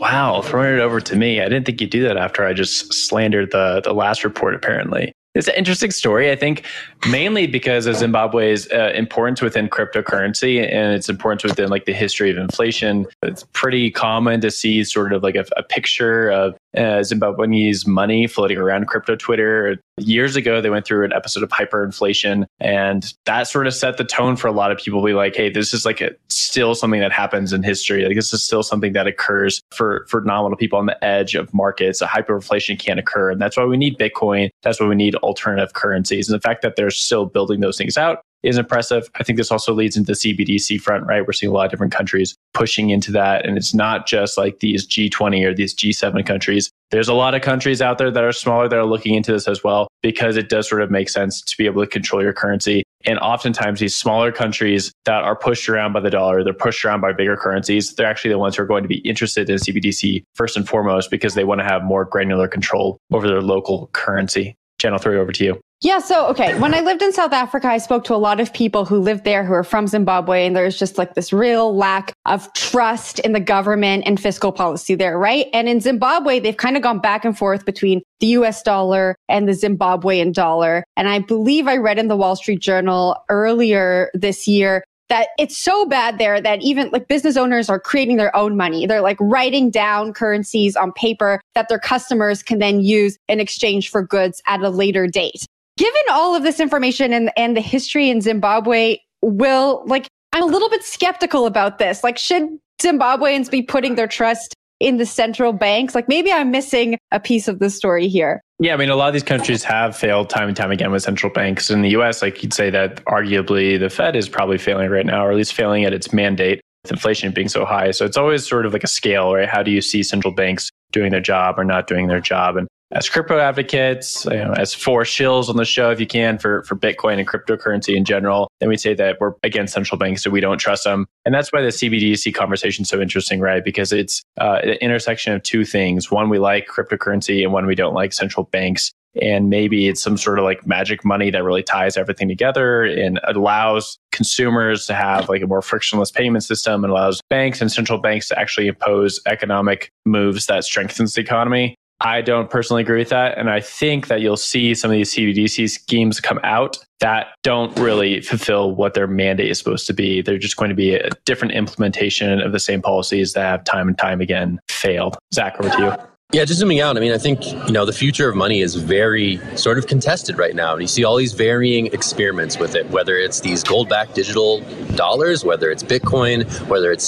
Wow, 0.00 0.40
throwing 0.40 0.74
it 0.74 0.80
over 0.80 0.98
to 1.02 1.14
me. 1.14 1.42
I 1.42 1.44
didn't 1.44 1.66
think 1.66 1.82
you'd 1.82 1.90
do 1.90 2.02
that 2.04 2.16
after 2.16 2.46
I 2.46 2.54
just 2.54 2.92
slandered 2.92 3.50
the 3.52 3.82
the 3.84 3.92
last 3.92 4.24
report 4.24 4.54
apparently. 4.54 5.12
It's 5.34 5.48
an 5.48 5.54
interesting 5.56 5.90
story, 5.90 6.30
I 6.30 6.36
think, 6.36 6.64
mainly 7.08 7.48
because 7.48 7.86
of 7.86 7.96
Zimbabwe's 7.96 8.70
uh, 8.70 8.92
importance 8.94 9.42
within 9.42 9.68
cryptocurrency 9.68 10.62
and 10.62 10.94
its 10.94 11.08
importance 11.08 11.42
within 11.42 11.70
like 11.70 11.86
the 11.86 11.92
history 11.92 12.30
of 12.30 12.36
inflation. 12.36 13.06
It's 13.22 13.44
pretty 13.52 13.90
common 13.90 14.40
to 14.42 14.50
see 14.50 14.84
sort 14.84 15.12
of 15.12 15.24
like 15.24 15.34
a, 15.34 15.44
a 15.56 15.64
picture 15.64 16.30
of 16.30 16.56
uh, 16.76 17.02
Zimbabwe's 17.02 17.86
money 17.86 18.26
floating 18.26 18.58
around 18.58 18.86
crypto 18.86 19.16
Twitter. 19.16 19.78
Years 19.98 20.36
ago, 20.36 20.60
they 20.60 20.70
went 20.70 20.84
through 20.84 21.04
an 21.04 21.12
episode 21.12 21.42
of 21.42 21.50
hyperinflation, 21.50 22.46
and 22.60 23.12
that 23.26 23.44
sort 23.44 23.66
of 23.66 23.74
set 23.74 23.96
the 23.96 24.04
tone 24.04 24.36
for 24.36 24.48
a 24.48 24.52
lot 24.52 24.72
of 24.72 24.78
people. 24.78 25.04
Be 25.04 25.14
like, 25.14 25.36
hey, 25.36 25.50
this 25.50 25.72
is 25.72 25.84
like 25.84 26.00
a, 26.00 26.10
still 26.30 26.74
something 26.74 27.00
that 27.00 27.12
happens 27.12 27.52
in 27.52 27.62
history. 27.62 28.04
Like 28.04 28.16
this 28.16 28.32
is 28.32 28.42
still 28.44 28.62
something 28.62 28.92
that 28.94 29.06
occurs 29.06 29.62
for 29.70 30.06
for 30.08 30.20
nominal 30.22 30.56
people 30.56 30.78
on 30.78 30.86
the 30.86 31.04
edge 31.04 31.34
of 31.34 31.52
markets. 31.54 32.00
A 32.00 32.06
hyperinflation 32.06 32.78
can't 32.78 32.98
occur, 32.98 33.30
and 33.30 33.40
that's 33.40 33.56
why 33.56 33.64
we 33.64 33.76
need 33.76 33.98
Bitcoin. 33.98 34.50
That's 34.62 34.80
why 34.80 34.86
we 34.86 34.96
need 34.96 35.14
alternative 35.16 35.74
currencies. 35.74 36.28
And 36.28 36.34
the 36.34 36.40
fact 36.40 36.62
that 36.62 36.76
they're 36.76 36.90
still 36.90 37.26
building 37.26 37.60
those 37.60 37.78
things 37.78 37.96
out 37.96 38.20
is 38.44 38.58
impressive. 38.58 39.08
I 39.16 39.22
think 39.22 39.38
this 39.38 39.50
also 39.50 39.72
leads 39.72 39.96
into 39.96 40.12
the 40.12 40.18
CBDC 40.18 40.80
front, 40.80 41.06
right? 41.06 41.26
We're 41.26 41.32
seeing 41.32 41.50
a 41.50 41.54
lot 41.54 41.64
of 41.64 41.70
different 41.70 41.92
countries 41.92 42.36
pushing 42.52 42.90
into 42.90 43.10
that. 43.12 43.46
And 43.46 43.56
it's 43.56 43.74
not 43.74 44.06
just 44.06 44.36
like 44.36 44.60
these 44.60 44.86
G20 44.86 45.44
or 45.44 45.54
these 45.54 45.74
G7 45.74 46.24
countries. 46.26 46.70
There's 46.90 47.08
a 47.08 47.14
lot 47.14 47.34
of 47.34 47.42
countries 47.42 47.82
out 47.82 47.98
there 47.98 48.10
that 48.10 48.22
are 48.22 48.32
smaller 48.32 48.68
that 48.68 48.78
are 48.78 48.84
looking 48.84 49.14
into 49.14 49.32
this 49.32 49.48
as 49.48 49.64
well 49.64 49.88
because 50.02 50.36
it 50.36 50.48
does 50.48 50.68
sort 50.68 50.82
of 50.82 50.90
make 50.90 51.08
sense 51.08 51.40
to 51.42 51.56
be 51.56 51.66
able 51.66 51.82
to 51.82 51.88
control 51.88 52.22
your 52.22 52.32
currency. 52.32 52.84
And 53.06 53.18
oftentimes, 53.18 53.80
these 53.80 53.96
smaller 53.96 54.32
countries 54.32 54.92
that 55.04 55.24
are 55.24 55.36
pushed 55.36 55.68
around 55.68 55.92
by 55.92 56.00
the 56.00 56.10
dollar, 56.10 56.44
they're 56.44 56.54
pushed 56.54 56.84
around 56.84 57.00
by 57.00 57.12
bigger 57.12 57.36
currencies. 57.36 57.94
They're 57.94 58.06
actually 58.06 58.30
the 58.30 58.38
ones 58.38 58.56
who 58.56 58.62
are 58.62 58.66
going 58.66 58.82
to 58.82 58.88
be 58.88 58.98
interested 58.98 59.50
in 59.50 59.56
CBDC 59.56 60.22
first 60.34 60.56
and 60.56 60.66
foremost 60.66 61.10
because 61.10 61.34
they 61.34 61.44
want 61.44 61.60
to 61.60 61.64
have 61.64 61.82
more 61.82 62.04
granular 62.04 62.48
control 62.48 62.98
over 63.12 63.26
their 63.26 63.42
local 63.42 63.88
currency. 63.92 64.54
Channel 64.78 64.96
I'll 64.96 65.02
throw 65.02 65.14
it 65.14 65.18
over 65.18 65.32
to 65.32 65.44
you. 65.44 65.60
Yeah. 65.84 65.98
So, 65.98 66.26
okay. 66.28 66.58
When 66.58 66.72
I 66.72 66.80
lived 66.80 67.02
in 67.02 67.12
South 67.12 67.34
Africa, 67.34 67.68
I 67.68 67.76
spoke 67.76 68.04
to 68.04 68.14
a 68.14 68.16
lot 68.16 68.40
of 68.40 68.50
people 68.54 68.86
who 68.86 68.98
lived 68.98 69.24
there 69.24 69.44
who 69.44 69.52
are 69.52 69.62
from 69.62 69.86
Zimbabwe. 69.86 70.46
And 70.46 70.56
there's 70.56 70.78
just 70.78 70.96
like 70.96 71.14
this 71.14 71.30
real 71.30 71.76
lack 71.76 72.14
of 72.24 72.50
trust 72.54 73.18
in 73.18 73.32
the 73.32 73.40
government 73.40 74.04
and 74.06 74.18
fiscal 74.18 74.50
policy 74.50 74.94
there, 74.94 75.18
right? 75.18 75.46
And 75.52 75.68
in 75.68 75.82
Zimbabwe, 75.82 76.40
they've 76.40 76.56
kind 76.56 76.78
of 76.78 76.82
gone 76.82 77.00
back 77.00 77.26
and 77.26 77.36
forth 77.36 77.66
between 77.66 78.00
the 78.20 78.28
US 78.28 78.62
dollar 78.62 79.14
and 79.28 79.46
the 79.46 79.52
Zimbabwean 79.52 80.32
dollar. 80.32 80.84
And 80.96 81.06
I 81.06 81.18
believe 81.18 81.68
I 81.68 81.76
read 81.76 81.98
in 81.98 82.08
the 82.08 82.16
Wall 82.16 82.34
Street 82.34 82.62
Journal 82.62 83.22
earlier 83.28 84.10
this 84.14 84.48
year 84.48 84.84
that 85.10 85.28
it's 85.38 85.58
so 85.58 85.84
bad 85.84 86.16
there 86.16 86.40
that 86.40 86.62
even 86.62 86.88
like 86.92 87.08
business 87.08 87.36
owners 87.36 87.68
are 87.68 87.78
creating 87.78 88.16
their 88.16 88.34
own 88.34 88.56
money. 88.56 88.86
They're 88.86 89.02
like 89.02 89.18
writing 89.20 89.70
down 89.70 90.14
currencies 90.14 90.76
on 90.76 90.92
paper 90.92 91.42
that 91.54 91.68
their 91.68 91.78
customers 91.78 92.42
can 92.42 92.58
then 92.58 92.80
use 92.80 93.18
in 93.28 93.38
exchange 93.38 93.90
for 93.90 94.02
goods 94.02 94.40
at 94.46 94.60
a 94.60 94.70
later 94.70 95.06
date 95.06 95.46
given 95.76 96.02
all 96.10 96.34
of 96.34 96.42
this 96.42 96.60
information 96.60 97.12
and, 97.12 97.30
and 97.36 97.56
the 97.56 97.60
history 97.60 98.10
in 98.10 98.20
Zimbabwe, 98.20 98.98
will 99.22 99.82
like, 99.86 100.06
I'm 100.32 100.42
a 100.42 100.46
little 100.46 100.68
bit 100.68 100.82
skeptical 100.82 101.46
about 101.46 101.78
this. 101.78 102.04
Like, 102.04 102.18
should 102.18 102.48
Zimbabweans 102.82 103.50
be 103.50 103.62
putting 103.62 103.94
their 103.94 104.06
trust 104.06 104.54
in 104.80 104.98
the 104.98 105.06
central 105.06 105.52
banks? 105.52 105.94
Like, 105.94 106.08
maybe 106.08 106.32
I'm 106.32 106.50
missing 106.50 106.98
a 107.10 107.20
piece 107.20 107.48
of 107.48 107.58
the 107.58 107.70
story 107.70 108.08
here. 108.08 108.40
Yeah, 108.58 108.74
I 108.74 108.76
mean, 108.76 108.90
a 108.90 108.96
lot 108.96 109.08
of 109.08 109.14
these 109.14 109.22
countries 109.22 109.64
have 109.64 109.96
failed 109.96 110.30
time 110.30 110.48
and 110.48 110.56
time 110.56 110.70
again 110.70 110.92
with 110.92 111.02
central 111.02 111.32
banks. 111.32 111.70
In 111.70 111.82
the 111.82 111.90
US, 111.90 112.22
like 112.22 112.42
you'd 112.42 112.54
say 112.54 112.70
that 112.70 113.04
arguably 113.04 113.78
the 113.78 113.90
Fed 113.90 114.14
is 114.14 114.28
probably 114.28 114.58
failing 114.58 114.90
right 114.90 115.06
now, 115.06 115.24
or 115.26 115.30
at 115.30 115.36
least 115.36 115.54
failing 115.54 115.84
at 115.84 115.92
its 115.92 116.12
mandate 116.12 116.60
with 116.84 116.92
inflation 116.92 117.32
being 117.32 117.48
so 117.48 117.64
high. 117.64 117.90
So 117.90 118.04
it's 118.04 118.16
always 118.16 118.46
sort 118.46 118.66
of 118.66 118.72
like 118.72 118.84
a 118.84 118.88
scale, 118.88 119.34
right? 119.34 119.48
How 119.48 119.62
do 119.62 119.70
you 119.70 119.80
see 119.80 120.02
central 120.02 120.32
banks 120.32 120.70
doing 120.92 121.10
their 121.10 121.20
job 121.20 121.58
or 121.58 121.64
not 121.64 121.86
doing 121.86 122.06
their 122.06 122.20
job? 122.20 122.56
And 122.56 122.68
as 122.94 123.08
crypto 123.08 123.38
advocates, 123.38 124.24
you 124.26 124.36
know, 124.36 124.52
as 124.52 124.72
four 124.72 125.02
shills 125.02 125.48
on 125.48 125.56
the 125.56 125.64
show, 125.64 125.90
if 125.90 125.98
you 125.98 126.06
can, 126.06 126.38
for, 126.38 126.62
for 126.62 126.76
Bitcoin 126.76 127.18
and 127.18 127.26
cryptocurrency 127.26 127.96
in 127.96 128.04
general, 128.04 128.48
then 128.60 128.68
we'd 128.68 128.80
say 128.80 128.94
that 128.94 129.16
we're 129.20 129.32
against 129.42 129.74
central 129.74 129.98
banks, 129.98 130.22
so 130.22 130.30
we 130.30 130.40
don't 130.40 130.58
trust 130.58 130.84
them. 130.84 131.06
And 131.24 131.34
that's 131.34 131.52
why 131.52 131.60
the 131.60 131.68
CBDC 131.68 132.32
conversation 132.34 132.82
is 132.82 132.88
so 132.88 133.00
interesting, 133.00 133.40
right? 133.40 133.64
Because 133.64 133.92
it's 133.92 134.22
uh, 134.40 134.60
an 134.62 134.70
intersection 134.80 135.32
of 135.32 135.42
two 135.42 135.64
things. 135.64 136.10
One, 136.10 136.28
we 136.28 136.38
like 136.38 136.68
cryptocurrency, 136.68 137.42
and 137.42 137.52
one, 137.52 137.66
we 137.66 137.74
don't 137.74 137.94
like 137.94 138.12
central 138.12 138.44
banks. 138.44 138.92
And 139.20 139.48
maybe 139.48 139.86
it's 139.88 140.02
some 140.02 140.16
sort 140.16 140.38
of 140.38 140.44
like 140.44 140.66
magic 140.66 141.04
money 141.04 141.30
that 141.30 141.44
really 141.44 141.62
ties 141.62 141.96
everything 141.96 142.28
together 142.28 142.82
and 142.82 143.20
allows 143.24 143.96
consumers 144.10 144.86
to 144.86 144.94
have 144.94 145.28
like 145.28 145.42
a 145.42 145.46
more 145.46 145.62
frictionless 145.62 146.10
payment 146.10 146.42
system 146.42 146.82
and 146.82 146.90
allows 146.90 147.20
banks 147.30 147.60
and 147.60 147.70
central 147.70 147.98
banks 147.98 148.28
to 148.28 148.38
actually 148.38 148.66
impose 148.66 149.20
economic 149.26 149.88
moves 150.04 150.46
that 150.46 150.64
strengthens 150.64 151.14
the 151.14 151.20
economy. 151.20 151.76
I 152.00 152.20
don't 152.20 152.50
personally 152.50 152.82
agree 152.82 152.98
with 152.98 153.08
that. 153.10 153.38
And 153.38 153.48
I 153.48 153.60
think 153.60 154.08
that 154.08 154.20
you'll 154.20 154.36
see 154.36 154.74
some 154.74 154.90
of 154.90 154.94
these 154.94 155.14
CBDC 155.14 155.70
schemes 155.70 156.20
come 156.20 156.40
out 156.42 156.76
that 157.00 157.28
don't 157.42 157.76
really 157.78 158.20
fulfill 158.20 158.74
what 158.74 158.94
their 158.94 159.06
mandate 159.06 159.50
is 159.50 159.58
supposed 159.58 159.86
to 159.86 159.92
be. 159.92 160.22
They're 160.22 160.38
just 160.38 160.56
going 160.56 160.70
to 160.70 160.74
be 160.74 160.94
a 160.94 161.10
different 161.24 161.54
implementation 161.54 162.40
of 162.40 162.52
the 162.52 162.60
same 162.60 162.82
policies 162.82 163.32
that 163.34 163.42
have 163.42 163.64
time 163.64 163.88
and 163.88 163.96
time 163.98 164.20
again 164.20 164.58
failed. 164.68 165.16
Zach, 165.32 165.56
over 165.60 165.70
to 165.70 165.82
you. 165.82 165.92
Yeah, 166.32 166.44
just 166.44 166.58
zooming 166.58 166.80
out, 166.80 166.96
I 166.96 167.00
mean, 167.00 167.12
I 167.12 167.18
think, 167.18 167.46
you 167.52 167.70
know, 167.70 167.84
the 167.84 167.92
future 167.92 168.28
of 168.28 168.34
money 168.34 168.60
is 168.60 168.74
very 168.74 169.38
sort 169.56 169.78
of 169.78 169.86
contested 169.86 170.36
right 170.36 170.54
now. 170.54 170.72
And 170.72 170.82
you 170.82 170.88
see 170.88 171.04
all 171.04 171.16
these 171.16 171.32
varying 171.32 171.86
experiments 171.86 172.58
with 172.58 172.74
it, 172.74 172.90
whether 172.90 173.16
it's 173.16 173.40
these 173.40 173.62
gold 173.62 173.88
backed 173.88 174.16
digital 174.16 174.60
dollars, 174.96 175.44
whether 175.44 175.70
it's 175.70 175.84
Bitcoin, 175.84 176.44
whether 176.68 176.90
it's 176.90 177.04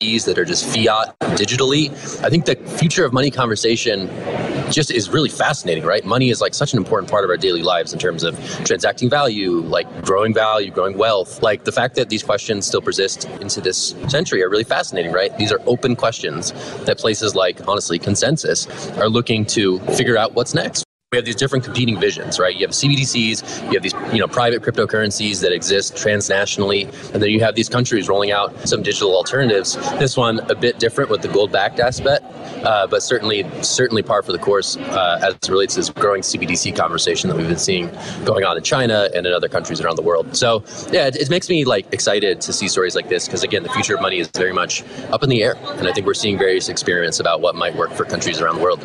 That 0.00 0.38
are 0.38 0.46
just 0.46 0.64
fiat 0.64 1.14
digitally. 1.36 1.90
I 2.24 2.30
think 2.30 2.46
the 2.46 2.56
future 2.56 3.04
of 3.04 3.12
money 3.12 3.30
conversation 3.30 4.08
just 4.72 4.90
is 4.90 5.10
really 5.10 5.28
fascinating, 5.28 5.84
right? 5.84 6.02
Money 6.06 6.30
is 6.30 6.40
like 6.40 6.54
such 6.54 6.72
an 6.72 6.78
important 6.78 7.10
part 7.10 7.22
of 7.22 7.28
our 7.28 7.36
daily 7.36 7.62
lives 7.62 7.92
in 7.92 7.98
terms 7.98 8.24
of 8.24 8.34
transacting 8.64 9.10
value, 9.10 9.60
like 9.60 9.86
growing 10.02 10.32
value, 10.32 10.70
growing 10.70 10.96
wealth. 10.96 11.42
Like 11.42 11.64
the 11.64 11.72
fact 11.72 11.96
that 11.96 12.08
these 12.08 12.22
questions 12.22 12.66
still 12.66 12.80
persist 12.80 13.26
into 13.42 13.60
this 13.60 13.94
century 14.08 14.42
are 14.42 14.48
really 14.48 14.64
fascinating, 14.64 15.12
right? 15.12 15.36
These 15.36 15.52
are 15.52 15.60
open 15.66 15.96
questions 15.96 16.52
that 16.86 16.96
places 16.96 17.34
like, 17.34 17.68
honestly, 17.68 17.98
consensus 17.98 18.88
are 18.92 19.10
looking 19.10 19.44
to 19.46 19.80
figure 19.80 20.16
out 20.16 20.32
what's 20.32 20.54
next. 20.54 20.89
We 21.12 21.18
have 21.18 21.24
these 21.24 21.34
different 21.34 21.64
competing 21.64 21.98
visions, 21.98 22.38
right? 22.38 22.54
You 22.54 22.64
have 22.64 22.70
CBDCs, 22.70 23.64
you 23.64 23.72
have 23.72 23.82
these, 23.82 23.94
you 24.12 24.20
know, 24.20 24.28
private 24.28 24.62
cryptocurrencies 24.62 25.40
that 25.40 25.50
exist 25.50 25.94
transnationally, 25.94 26.84
and 27.12 27.20
then 27.20 27.30
you 27.30 27.40
have 27.40 27.56
these 27.56 27.68
countries 27.68 28.08
rolling 28.08 28.30
out 28.30 28.56
some 28.68 28.80
digital 28.80 29.16
alternatives. 29.16 29.74
This 29.98 30.16
one 30.16 30.38
a 30.48 30.54
bit 30.54 30.78
different 30.78 31.10
with 31.10 31.22
the 31.22 31.26
gold-backed 31.26 31.80
aspect, 31.80 32.24
uh, 32.64 32.86
but 32.86 33.02
certainly, 33.02 33.44
certainly 33.60 34.04
par 34.04 34.22
for 34.22 34.30
the 34.30 34.38
course 34.38 34.76
uh, 34.76 35.18
as 35.20 35.34
it 35.34 35.48
relates 35.48 35.74
to 35.74 35.80
this 35.80 35.90
growing 35.90 36.22
CBDC 36.22 36.76
conversation 36.76 37.28
that 37.28 37.36
we've 37.36 37.48
been 37.48 37.58
seeing 37.58 37.90
going 38.24 38.44
on 38.44 38.56
in 38.56 38.62
China 38.62 39.08
and 39.12 39.26
in 39.26 39.32
other 39.32 39.48
countries 39.48 39.80
around 39.80 39.96
the 39.96 40.02
world. 40.02 40.36
So, 40.36 40.62
yeah, 40.92 41.08
it, 41.08 41.16
it 41.16 41.28
makes 41.28 41.48
me 41.48 41.64
like 41.64 41.92
excited 41.92 42.40
to 42.42 42.52
see 42.52 42.68
stories 42.68 42.94
like 42.94 43.08
this 43.08 43.26
because 43.26 43.42
again, 43.42 43.64
the 43.64 43.70
future 43.70 43.96
of 43.96 44.00
money 44.00 44.20
is 44.20 44.28
very 44.28 44.52
much 44.52 44.84
up 45.10 45.24
in 45.24 45.28
the 45.28 45.42
air, 45.42 45.56
and 45.70 45.88
I 45.88 45.92
think 45.92 46.06
we're 46.06 46.14
seeing 46.14 46.38
various 46.38 46.68
experiments 46.68 47.18
about 47.18 47.40
what 47.40 47.56
might 47.56 47.74
work 47.74 47.90
for 47.94 48.04
countries 48.04 48.40
around 48.40 48.58
the 48.58 48.62
world. 48.62 48.84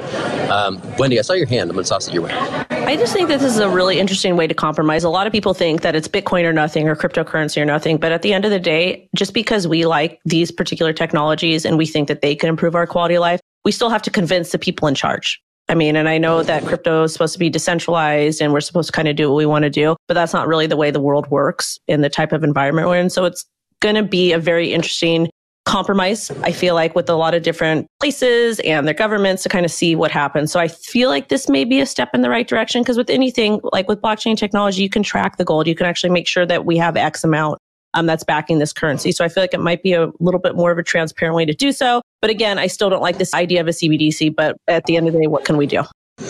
Um, 0.50 0.82
Wendy, 0.98 1.20
I 1.20 1.22
saw 1.22 1.34
your 1.34 1.46
hand. 1.46 1.70
I'm 1.70 1.75
going 1.75 1.84
to 1.84 1.89
toss 1.89 2.14
your 2.15 2.24
way. 2.24 2.31
I 2.34 2.95
just 2.95 3.13
think 3.13 3.29
that 3.29 3.39
this 3.39 3.53
is 3.53 3.60
a 3.60 3.69
really 3.69 4.00
interesting 4.00 4.36
way 4.36 4.48
to 4.48 4.53
compromise. 4.53 5.03
A 5.03 5.10
lot 5.10 5.27
of 5.27 5.34
people 5.34 5.53
think 5.53 5.81
that 5.81 5.95
it's 5.95 6.07
Bitcoin 6.07 6.43
or 6.43 6.53
nothing 6.53 6.88
or 6.88 6.95
cryptocurrency 6.95 7.62
or 7.62 7.65
nothing. 7.65 7.98
But 7.98 8.12
at 8.12 8.22
the 8.24 8.34
end 8.34 8.45
of 8.45 8.51
the 8.51 8.60
day, 8.60 9.07
just 9.15 9.34
because 9.34 9.67
we 9.67 9.86
like 9.86 10.19
these 10.25 10.51
particular 10.51 10.93
technologies 10.93 11.65
and 11.65 11.77
we 11.77 11.86
think 11.86 12.07
that 12.07 12.22
they 12.22 12.36
can 12.36 12.50
improve 12.50 12.74
our 12.74 12.88
quality 12.88 13.15
of 13.15 13.22
life, 13.22 13.39
we 13.63 13.72
still 13.72 13.89
have 13.89 14.01
to 14.03 14.10
convince 14.10 14.51
the 14.51 14.57
people 14.57 14.88
in 14.88 14.95
charge. 14.95 15.41
I 15.67 15.74
mean, 15.75 15.95
and 15.95 16.07
I 16.07 16.19
know 16.19 16.43
that 16.43 16.63
crypto 16.63 17.03
is 17.03 17.13
supposed 17.13 17.34
to 17.34 17.39
be 17.39 17.50
decentralized 17.50 18.41
and 18.41 18.53
we're 18.53 18.62
supposed 18.62 18.88
to 18.88 18.91
kind 18.91 19.07
of 19.07 19.15
do 19.15 19.29
what 19.29 19.36
we 19.36 19.48
want 19.48 19.63
to 19.63 19.69
do, 19.69 19.95
but 20.07 20.13
that's 20.13 20.34
not 20.34 20.48
really 20.48 20.67
the 20.67 20.77
way 20.77 20.91
the 20.91 21.00
world 21.00 21.27
works 21.31 21.79
in 21.88 22.01
the 22.01 22.10
type 22.10 22.31
of 22.31 22.43
environment 22.43 22.88
we're 22.88 22.98
in. 22.98 23.10
So 23.10 23.25
it's 23.25 23.45
going 23.79 23.95
to 23.95 24.03
be 24.03 24.31
a 24.31 24.39
very 24.39 24.74
interesting 24.74 25.27
compromise, 25.65 26.31
I 26.43 26.51
feel 26.51 26.75
like, 26.75 26.95
with 26.95 27.10
a 27.10 27.15
lot 27.15 27.34
of 27.34 27.43
different 27.43 27.88
places 28.00 28.60
and 28.62 28.88
their 28.88 28.93
governments 28.93 29.43
to 29.43 29.50
kind 29.50 29.65
of 29.65 29.72
see 29.72 29.95
what 29.95 30.12
happens. 30.12 30.51
So 30.51 30.60
I 30.60 30.67
feel 30.67 31.10
like 31.10 31.29
this 31.29 31.50
may 31.50 31.65
be 31.65 31.79
a 31.79 31.86
step 31.86 32.10
in 32.13 32.22
the 32.22 32.29
right 32.29 32.48
direction 32.48 32.81
because 32.81 32.98
with 32.98 33.10
anything 33.10 33.60
like 33.74 33.88
with 33.88 34.01
blockchain 34.01 34.38
technology, 34.38 34.84
you 34.84 34.89
can 34.89 35.03
track 35.03 35.38
the 35.38 35.45
gold. 35.45 35.67
You 35.67 35.75
can 35.75 35.86
actually 35.86 36.12
make 36.12 36.27
sure 36.27 36.45
that 36.45 36.65
we 36.65 36.77
have 36.77 36.95
X 36.95 37.24
amount 37.24 37.60
um, 37.95 38.05
that's 38.05 38.24
backing 38.24 38.60
this 38.60 38.74
currency. 38.74 39.12
So 39.12 39.25
I 39.25 39.29
feel 39.29 39.41
like 39.41 39.53
it 39.53 39.60
might 39.60 39.81
be 39.81 39.93
a 39.93 40.12
little 40.19 40.39
bit 40.39 40.55
more 40.55 40.72
of 40.72 40.77
a 40.77 40.84
transparent 40.84 41.36
way 41.36 41.45
to 41.45 41.53
do 41.53 41.72
so. 41.72 42.01
But 42.22 42.29
again, 42.29 42.60
I 42.60 42.67
still 42.67 42.89
don't 42.89 43.01
like 43.01 43.17
this 43.17 43.34
idea 43.34 43.62
of 43.62 43.67
a 43.67 43.72
CBDC. 43.72 44.36
But 44.36 44.57
at 44.67 44.86
the 44.86 44.98
end 44.98 45.07
of 45.07 45.13
the 45.13 45.22
day, 45.22 45.27
what 45.27 45.45
can 45.45 45.57
we 45.57 45.65
do? 45.65 45.84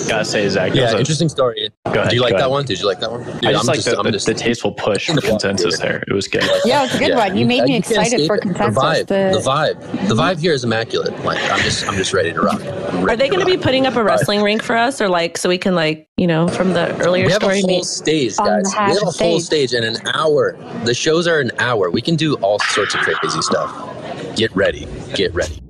Gotta 0.07 0.25
say, 0.25 0.49
Zach. 0.49 0.73
Yeah, 0.73 0.93
a, 0.93 0.97
interesting 0.97 1.29
story. 1.29 1.69
Go 1.85 1.91
ahead. 1.93 2.09
Do 2.09 2.15
you 2.15 2.21
like 2.21 2.33
that 2.33 2.39
ahead. 2.39 2.49
one? 2.49 2.65
Did 2.65 2.79
you 2.79 2.87
like 2.87 2.99
that 3.01 3.11
one? 3.11 3.23
Dude, 3.23 3.45
I 3.45 3.51
just 3.51 3.67
like 3.67 3.83
the, 3.83 3.91
the, 4.01 4.11
the, 4.11 4.33
tasteful 4.33 4.71
push 4.71 5.11
for 5.11 5.21
consensus 5.21 5.79
there. 5.79 6.03
It 6.07 6.13
was 6.13 6.27
good. 6.27 6.43
Yeah, 6.65 6.85
it's 6.85 6.95
a 6.95 6.99
good 6.99 7.09
yeah. 7.09 7.17
one. 7.17 7.37
You 7.37 7.45
made 7.45 7.65
me 7.65 7.75
excited 7.75 8.25
for 8.25 8.39
consensus. 8.39 8.75
The 8.75 8.81
vibe, 8.81 9.07
the, 9.07 9.39
the 9.39 9.43
vibe, 9.45 10.07
the 10.07 10.15
vibe 10.15 10.39
here 10.39 10.53
is 10.53 10.63
immaculate. 10.63 11.13
Like 11.23 11.39
I'm 11.51 11.59
just, 11.59 11.87
I'm 11.87 11.93
just 11.93 12.13
ready 12.13 12.33
to 12.33 12.41
rock. 12.41 12.61
Are 13.07 13.15
they 13.15 13.29
going 13.29 13.41
to 13.41 13.45
be 13.45 13.57
putting 13.57 13.85
up 13.85 13.95
a 13.95 14.03
wrestling 14.03 14.41
rink 14.41 14.63
for 14.63 14.75
us, 14.75 14.99
or 15.01 15.07
like 15.07 15.37
so 15.37 15.49
we 15.49 15.59
can 15.59 15.75
like 15.75 16.09
you 16.17 16.25
know 16.25 16.47
from 16.47 16.73
the 16.73 16.95
earlier 17.05 17.27
we 17.27 17.31
have 17.31 17.43
story? 17.43 17.59
a 17.59 17.67
whole 17.67 17.83
stage, 17.83 18.37
guys. 18.37 18.63
We 18.65 18.79
have 18.79 19.03
a 19.03 19.11
whole 19.11 19.39
stage 19.39 19.73
and 19.73 19.85
an 19.85 19.97
hour. 20.15 20.57
The 20.83 20.95
shows 20.95 21.27
are 21.27 21.39
an 21.39 21.51
hour. 21.59 21.91
We 21.91 22.01
can 22.01 22.15
do 22.15 22.35
all 22.37 22.57
sorts 22.59 22.95
of 22.95 23.01
crazy 23.01 23.41
stuff. 23.41 24.35
Get 24.35 24.55
ready. 24.55 24.87
Get 25.13 25.33
ready. 25.35 25.61